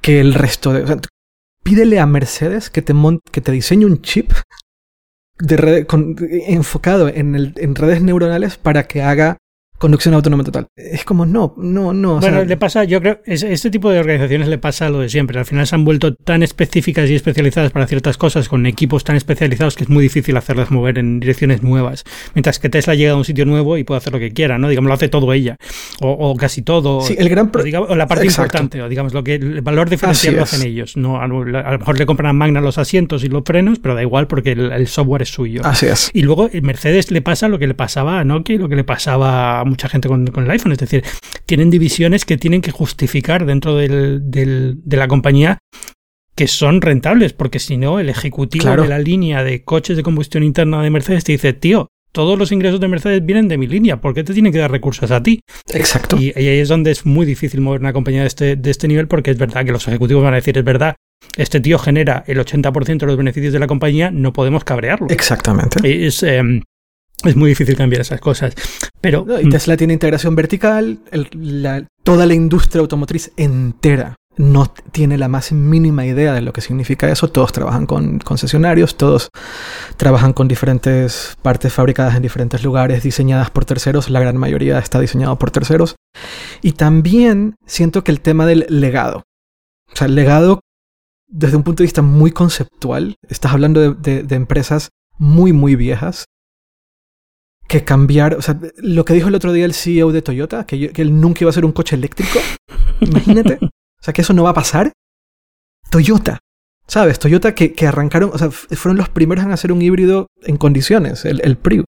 [0.00, 1.00] que el resto de...
[1.62, 2.94] pídele a Mercedes que te,
[3.30, 4.32] que te diseñe un chip
[5.38, 5.86] de
[6.48, 9.38] enfocado en, el, en redes neuronales para que haga
[9.82, 10.68] conducción autónoma total.
[10.76, 12.20] Es como, no, no, no.
[12.20, 15.36] Bueno, le pasa, yo creo, este tipo de organizaciones le pasa lo de siempre.
[15.40, 19.16] Al final se han vuelto tan específicas y especializadas para ciertas cosas, con equipos tan
[19.16, 22.04] especializados que es muy difícil hacerlas mover en direcciones nuevas.
[22.32, 24.68] Mientras que Tesla llega a un sitio nuevo y puede hacer lo que quiera, ¿no?
[24.68, 25.56] Digamos, lo hace todo ella.
[26.00, 27.00] O, casi todo.
[27.00, 27.50] Sí, el gran
[27.88, 30.96] o, la parte importante, o digamos, lo que el valor diferencial lo hacen ellos.
[30.96, 34.02] No, a, lo mejor le compran a Magna los asientos y los frenos, pero da
[34.02, 35.62] igual porque el, software es suyo.
[35.64, 36.12] Así es.
[36.14, 38.84] Y luego Mercedes le pasa lo que le pasaba a Nokia y lo que le
[38.84, 40.72] pasaba a mucha gente con, con el iPhone.
[40.72, 41.04] Es decir,
[41.46, 45.58] tienen divisiones que tienen que justificar dentro del, de la compañía
[46.34, 50.42] que son rentables, porque si no, el ejecutivo de la línea de coches de combustión
[50.42, 54.00] interna de Mercedes te dice, tío, todos los ingresos de Mercedes vienen de mi línea,
[54.00, 55.40] ¿por qué te tienen que dar recursos a ti?
[55.72, 56.16] Exacto.
[56.18, 59.08] Y, ahí es donde es muy difícil mover una compañía de este, de este nivel,
[59.08, 60.94] porque es verdad que los ejecutivos van a decir, es verdad,
[61.36, 65.08] este tío genera el 80% de los beneficios de la compañía, no podemos cabrearlo.
[65.08, 66.06] Exactamente.
[66.06, 66.62] Es, em,
[67.24, 68.54] es muy difícil cambiar esas cosas.
[69.00, 69.26] Pero.
[69.40, 71.00] y Tesla tiene integración vertical,
[72.02, 77.10] toda la industria automotriz entera no tiene la más mínima idea de lo que significa
[77.10, 77.28] eso.
[77.28, 79.28] Todos trabajan con concesionarios, todos
[79.96, 84.08] trabajan con diferentes partes fabricadas en diferentes lugares, diseñadas por terceros.
[84.08, 85.96] La gran mayoría está diseñado por terceros.
[86.62, 89.24] Y también siento que el tema del legado.
[89.92, 90.60] O sea, el legado
[91.28, 93.16] desde un punto de vista muy conceptual.
[93.28, 96.26] Estás hablando de, de empresas muy, muy viejas
[97.72, 100.92] que cambiar, o sea, lo que dijo el otro día el CEO de Toyota, que,
[100.94, 102.38] él nunca iba a ser un coche eléctrico,
[103.00, 104.92] imagínate, o sea, que eso no va a pasar.
[105.90, 106.38] Toyota,
[106.86, 107.18] ¿sabes?
[107.18, 111.24] Toyota que, que, arrancaron, o sea, fueron los primeros en hacer un híbrido en condiciones,
[111.24, 111.86] el, el Prius.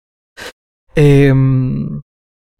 [0.94, 2.00] Em,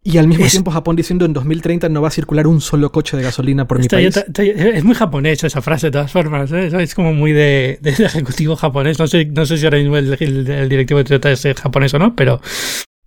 [0.03, 3.19] y al mismo tiempo Japón diciendo en 2030 no va a circular un solo coche
[3.19, 4.17] de gasolina por mi país.
[4.17, 6.51] es muy japonés esa frase de todas formas.
[6.53, 6.71] ¿eh?
[6.81, 8.99] Es como muy de, ejecutivo japonés.
[8.99, 11.99] No sé, no sé si ahora mismo el, el directivo de Toyota es japonés o
[11.99, 12.41] no, pero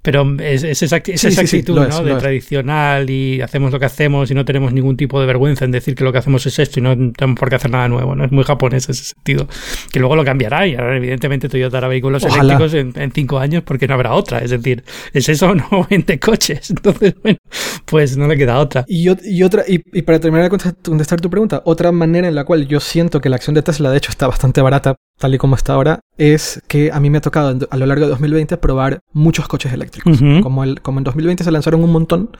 [0.03, 2.03] Pero es, es esa, esa actitud, ¿no?
[2.03, 5.71] de tradicional y hacemos lo que hacemos y no tenemos ningún tipo de vergüenza en
[5.71, 8.13] decir que lo que hacemos es esto y no tenemos por qué hacer nada nuevo,
[8.13, 8.25] ¿no?
[8.25, 9.47] Es muy japonés ese sentido.
[9.91, 13.63] Que luego lo cambiará y ahora evidentemente Toyota hará vehículos eléctricos en, en, cinco años
[13.63, 14.39] porque no habrá otra.
[14.39, 14.83] Es decir,
[15.13, 16.69] es eso no 20 coches.
[16.69, 17.37] Entonces, bueno,
[17.85, 18.83] pues no le queda otra.
[18.87, 22.43] Y, y otra, y, y, para terminar de contestar tu pregunta, otra manera en la
[22.43, 25.37] cual yo siento que la acción de Tesla de hecho está bastante barata, tal y
[25.37, 28.57] como está ahora, es que a mí me ha tocado a lo largo de 2020
[28.57, 30.19] probar muchos coches eléctricos.
[30.41, 32.31] como, el, como en 2020 se lanzaron un montón,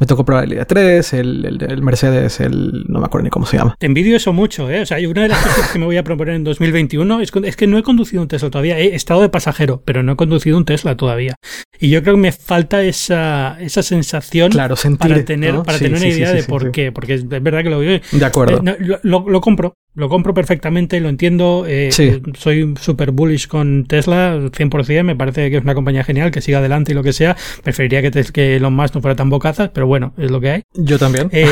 [0.00, 2.86] me tocó probar el ID3, el, el, Mercedes, el.
[2.88, 3.76] No me acuerdo ni cómo se llama.
[3.78, 4.80] Te envidio eso mucho, ¿eh?
[4.80, 7.56] O sea, una de las cosas que me voy a proponer en 2021 es, es,
[7.56, 8.76] que no he conducido un Tesla todavía.
[8.78, 11.36] He estado de pasajero, pero no he conducido un Tesla todavía.
[11.78, 15.98] Y yo creo que me falta esa, esa sensación claro, sentir, para tener, para tener
[15.98, 16.90] una idea de por qué.
[16.90, 18.00] Porque es verdad que lo veo.
[18.10, 18.62] De acuerdo.
[18.68, 19.74] Eh, lo, lo, compro.
[19.94, 21.64] Lo compro perfectamente, lo entiendo.
[21.68, 21.90] Eh,
[22.36, 25.04] soy súper bullish con Tesla, 100%.
[25.04, 27.36] Me parece que es una compañía genial, que siga adelante y lo que sea.
[27.62, 30.62] Preferiría que, que Elon Musk no fuera tan bocazas, pero bueno, es lo que hay.
[30.74, 31.28] Yo también.
[31.32, 31.46] Eh,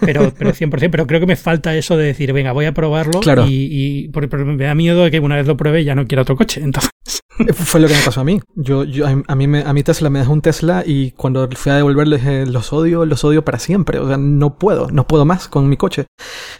[0.00, 0.90] pero, pero 100%.
[0.90, 3.20] Pero creo que me falta eso de decir, venga, voy a probarlo.
[3.48, 6.22] Y, y porque me da miedo de que una vez lo pruebe ya no quiera
[6.22, 6.60] otro coche.
[6.62, 6.90] Entonces.
[7.38, 8.40] Eh, fue lo que me pasó a mí.
[8.54, 11.72] Yo, yo a, mí me, a mí Tesla me dejó un Tesla y cuando fui
[11.72, 13.98] a devolverle dije, los odio, los odio para siempre.
[13.98, 16.06] O sea, no puedo, no puedo más con mi coche.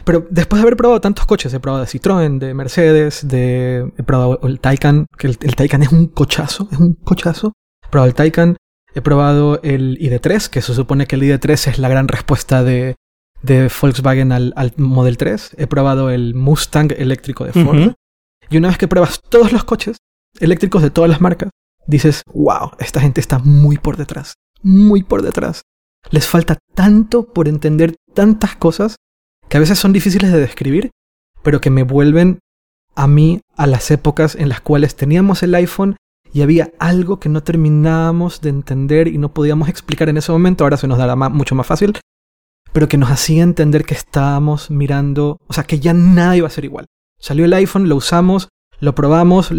[0.04, 4.40] Pero después de haber probado coches, he probado de Citroën, de Mercedes, de, he probado
[4.42, 7.52] el Taycan, que el, el Taycan es un cochazo, es un cochazo.
[7.84, 8.56] He probado el Taycan,
[8.94, 12.96] he probado el ID3, que se supone que el ID3 es la gran respuesta de,
[13.42, 15.56] de Volkswagen al, al Model 3.
[15.58, 17.92] He probado el Mustang eléctrico de Ford.
[18.48, 19.98] Y una vez que pruebas todos los coches
[20.40, 21.50] eléctricos de todas las marcas,
[21.86, 25.62] dices, wow, esta gente está muy por detrás, muy por detrás.
[26.10, 28.96] Les falta tanto por entender tantas cosas
[29.48, 30.90] que a veces son difíciles de describir,
[31.42, 32.40] pero que me vuelven
[32.94, 35.96] a mí a las épocas en las cuales teníamos el iPhone
[36.32, 40.64] y había algo que no terminábamos de entender y no podíamos explicar en ese momento,
[40.64, 41.98] ahora se nos dará mucho más fácil,
[42.72, 46.50] pero que nos hacía entender que estábamos mirando, o sea, que ya nada iba a
[46.50, 46.86] ser igual.
[47.18, 49.52] Salió el iPhone, lo usamos, lo probamos,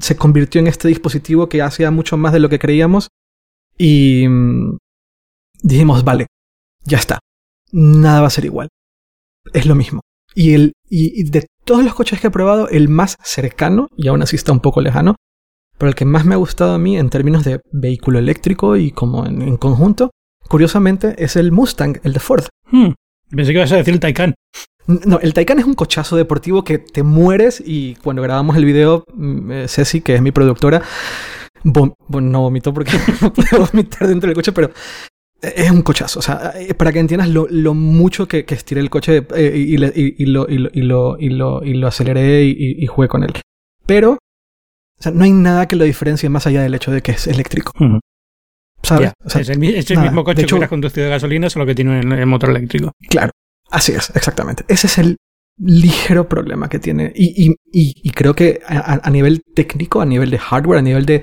[0.00, 3.08] se convirtió en este dispositivo que hacía mucho más de lo que creíamos
[3.78, 4.76] y mm,
[5.62, 6.26] dijimos, vale,
[6.84, 7.20] ya está,
[7.72, 8.68] nada va a ser igual,
[9.52, 10.00] es lo mismo.
[10.38, 14.20] Y, el, y, de todos los coches que he probado, el más cercano, y aún
[14.20, 15.16] así está un poco lejano,
[15.78, 18.90] pero el que más me ha gustado a mí en términos de vehículo eléctrico y
[18.90, 20.10] como en, conjunto,
[20.46, 22.44] curiosamente, es el Mustang, el de Ford.
[22.70, 22.90] Hmm.
[23.30, 24.34] Pensé que ibas a decir el Taycan.
[24.86, 29.04] No, el Taycan es un cochazo deportivo que te mueres y cuando grabamos el video,
[29.14, 30.82] mm, eh, Ceci, que es mi productora,
[31.64, 34.70] no vomitó porque no puede vomitar dentro del coche, pero
[35.42, 36.18] es un cochazo.
[36.18, 39.52] O sea, eh, para que entiendas lo, lo mucho que, que, estiré el coche eh,
[39.54, 43.08] y, y, y, lo, y, lo, y, lo, y, lo, y lo aceleré y, jugué
[43.08, 43.32] con él.
[43.84, 47.12] Pero, o sea, no hay nada que lo diferencie más allá del hecho de que
[47.12, 47.72] es eléctrico.
[48.82, 49.12] ¿Sabes?
[49.24, 51.74] O sea, es el, es el mismo coche que hubiera conducido de gasolina, solo que
[51.74, 52.92] tiene el, motor eléctrico.
[53.08, 53.32] Claro,
[53.70, 54.64] así es, exactamente.
[54.68, 55.16] Ese es el
[55.58, 57.12] ligero problema que tiene.
[57.14, 61.06] Y, y, y, creo que a, a, nivel técnico, a nivel de hardware, a nivel
[61.06, 61.22] de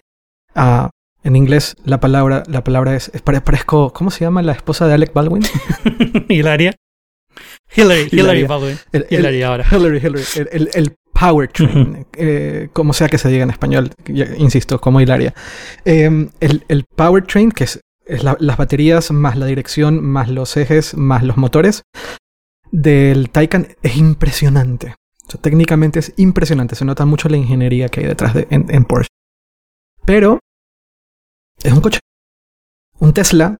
[0.55, 0.89] uh,
[1.23, 4.93] en inglés la palabra, la palabra es, es parezco, ¿cómo se llama la esposa de
[4.93, 5.43] Alec Baldwin?
[6.29, 6.75] Hilaria.
[7.75, 8.77] Hillary, Hillary Baldwin.
[8.91, 9.65] El, Hillary ahora.
[9.71, 10.23] Hillary, Hillary.
[10.51, 13.91] El, el powertrain, eh, como sea que se diga en español,
[14.37, 15.33] insisto, como Hilaria.
[15.85, 20.55] Eh, el, el powertrain, que es, es la, las baterías más la dirección, más los
[20.57, 21.83] ejes, más los motores,
[22.71, 24.95] del Taycan es impresionante.
[25.27, 26.75] O sea, técnicamente es impresionante.
[26.75, 29.09] Se nota mucho la ingeniería que hay detrás de en, en Porsche.
[30.05, 30.39] Pero
[31.61, 31.99] es un coche.
[32.99, 33.57] Un Tesla,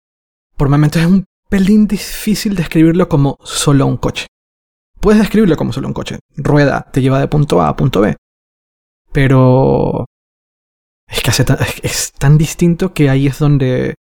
[0.56, 4.28] por momentos es un pelín difícil describirlo como solo un coche.
[5.00, 6.20] Puedes describirlo como solo un coche.
[6.36, 8.16] Rueda, te lleva de punto A a punto B.
[9.12, 10.06] Pero...
[11.08, 11.46] Es que hace
[11.84, 13.96] es tan distinto que ahí es donde...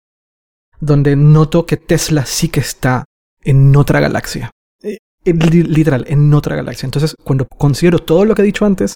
[0.80, 3.06] Donde noto que Tesla sí que está
[3.42, 4.52] en otra galaxia.
[4.84, 6.86] Eh, literal, en otra galaxia.
[6.86, 8.96] Entonces, cuando considero todo lo que he dicho antes,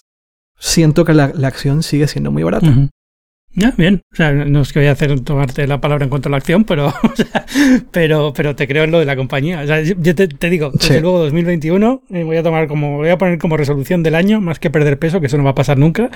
[0.58, 2.88] siento que la, la acción sigue siendo muy barata.
[3.56, 4.02] Ya, bien.
[4.12, 6.38] O sea, no es que voy a hacer tomarte la palabra en cuanto a la
[6.38, 7.46] acción, pero, o sea,
[7.92, 9.60] pero, pero te creo en lo de la compañía.
[9.60, 11.00] O sea, yo te, te digo, desde sí.
[11.00, 14.58] luego 2021 eh, voy a tomar como, voy a poner como resolución del año, más
[14.58, 16.10] que perder peso, que eso no va a pasar nunca,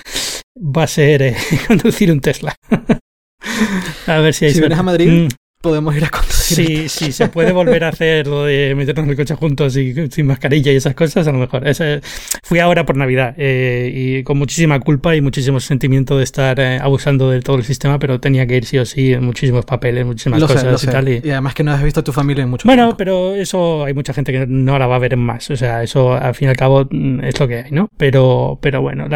[0.56, 1.36] va a ser eh,
[1.68, 2.54] conducir un Tesla.
[4.06, 5.28] a ver si hay Si vienes a Madrid, mm
[5.60, 6.66] podemos ir a conducir.
[6.66, 9.94] Sí, sí, se puede volver a hacer lo de meternos en el coche juntos y
[10.10, 11.66] sin mascarilla y esas cosas, a lo mejor.
[11.66, 12.00] Ese
[12.42, 16.78] fui ahora por Navidad eh, y con muchísima culpa y muchísimo sentimiento de estar eh,
[16.80, 20.06] abusando de todo el sistema, pero tenía que ir sí o sí en muchísimos papeles,
[20.06, 21.08] muchísimas cosas y tal.
[21.08, 21.30] Y...
[21.30, 22.96] además que no has visto a tu familia en mucho bueno, tiempo.
[22.96, 25.50] pero eso hay mucha gente que no la va a ver en más.
[25.50, 27.88] O sea, eso al fin y al cabo mm, es lo que hay, ¿no?
[27.96, 29.06] Pero, pero bueno,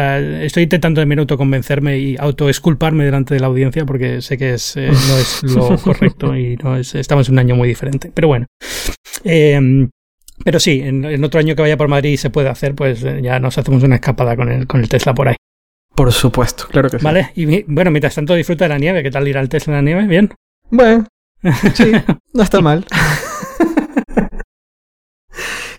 [0.41, 4.75] estoy intentando de minuto convencerme y autoesculparme delante de la audiencia porque sé que es,
[4.75, 8.11] eh, no es lo correcto y no es, estamos en un año muy diferente.
[8.13, 8.45] Pero bueno.
[9.23, 9.87] Eh,
[10.43, 13.39] pero sí, en, otro año que vaya por Madrid se puede hacer, pues eh, ya
[13.39, 15.35] nos hacemos una escapada con el, con el Tesla por ahí.
[15.95, 17.03] Por supuesto, claro que sí.
[17.03, 19.03] Vale, y bueno, mientras tanto disfruta de la nieve.
[19.03, 20.07] ¿Qué tal ir al Tesla en la nieve?
[20.07, 20.33] ¿Bien?
[20.71, 21.05] Bueno,
[21.75, 21.91] sí,
[22.33, 22.85] no está mal.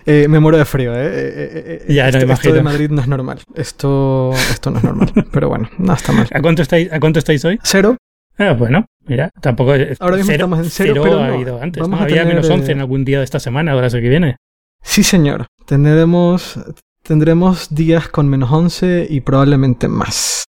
[0.06, 1.06] Eh, me muero de frío, ¿eh?
[1.06, 3.40] eh, eh ya, no esto, de Madrid no es normal.
[3.54, 5.10] Esto, esto no es normal.
[5.32, 6.28] Pero bueno, no está mal.
[6.30, 7.58] ¿A cuánto estáis, ¿a cuánto estáis hoy?
[7.62, 7.96] Cero.
[8.38, 9.72] Ah, bueno, mira, tampoco.
[10.00, 11.82] Ahora mismo estamos en cero, pero ha ido antes.
[11.82, 14.36] Había menos 11 en algún día de esta semana, ahora sé que viene.
[14.82, 15.46] Sí, señor.
[15.66, 16.58] Tendremos,
[17.02, 20.44] tendremos días con menos 11 y probablemente más.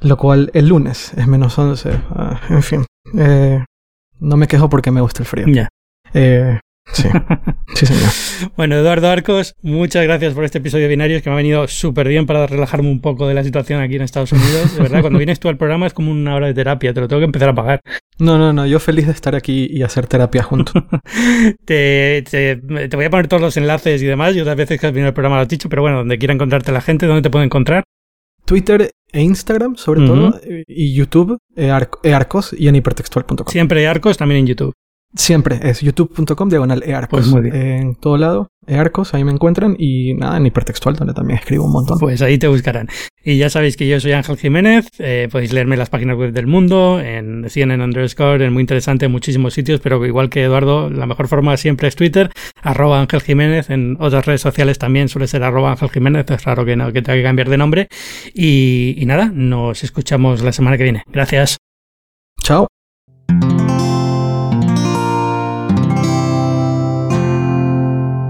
[0.00, 1.90] Lo cual el lunes es menos 11.
[2.10, 2.86] Ah, en fin.
[3.16, 3.64] Eh,
[4.20, 5.46] no me quejo porque me gusta el frío.
[5.48, 5.68] Ya.
[6.14, 6.60] Eh,
[6.92, 7.08] Sí,
[7.74, 8.52] sí señor.
[8.56, 12.08] bueno, Eduardo Arcos, muchas gracias por este episodio de Binarios que me ha venido súper
[12.08, 14.76] bien para relajarme un poco de la situación aquí en Estados Unidos.
[14.76, 17.08] De verdad, cuando vienes tú al programa es como una hora de terapia, te lo
[17.08, 17.80] tengo que empezar a pagar.
[18.18, 20.74] No, no, no, yo feliz de estar aquí y hacer terapia juntos.
[21.64, 22.60] te, te,
[22.96, 25.14] voy a poner todos los enlaces y demás, y otras veces que has venido al
[25.14, 27.84] programa lo has dicho, pero bueno, donde quiera encontrarte la gente, ¿dónde te puede encontrar?
[28.44, 33.46] Twitter e Instagram, sobre todo, y YouTube, earcos y en hipertextual.com.
[33.46, 34.74] Siempre Arcos, también en YouTube.
[35.14, 37.30] Siempre es youtube.com diagonal earcos.
[37.30, 39.74] Pues en todo lado, earcos, ahí me encuentran.
[39.78, 41.98] Y nada, en hipertextual, donde también escribo un montón.
[41.98, 42.88] Pues ahí te buscarán.
[43.24, 44.86] Y ya sabéis que yo soy Ángel Jiménez.
[44.98, 49.06] Eh, podéis leerme en las páginas web del mundo, en CNN underscore, en muy interesante
[49.06, 49.80] en muchísimos sitios.
[49.80, 52.30] Pero igual que Eduardo, la mejor forma siempre es Twitter,
[52.60, 53.70] arroba Ángel Jiménez.
[53.70, 56.30] En otras redes sociales también suele ser arroba Ángel Jiménez.
[56.30, 57.88] Es raro que, no, que tenga que cambiar de nombre.
[58.34, 61.02] Y, y nada, nos escuchamos la semana que viene.
[61.10, 61.56] Gracias.
[62.42, 62.68] Chao.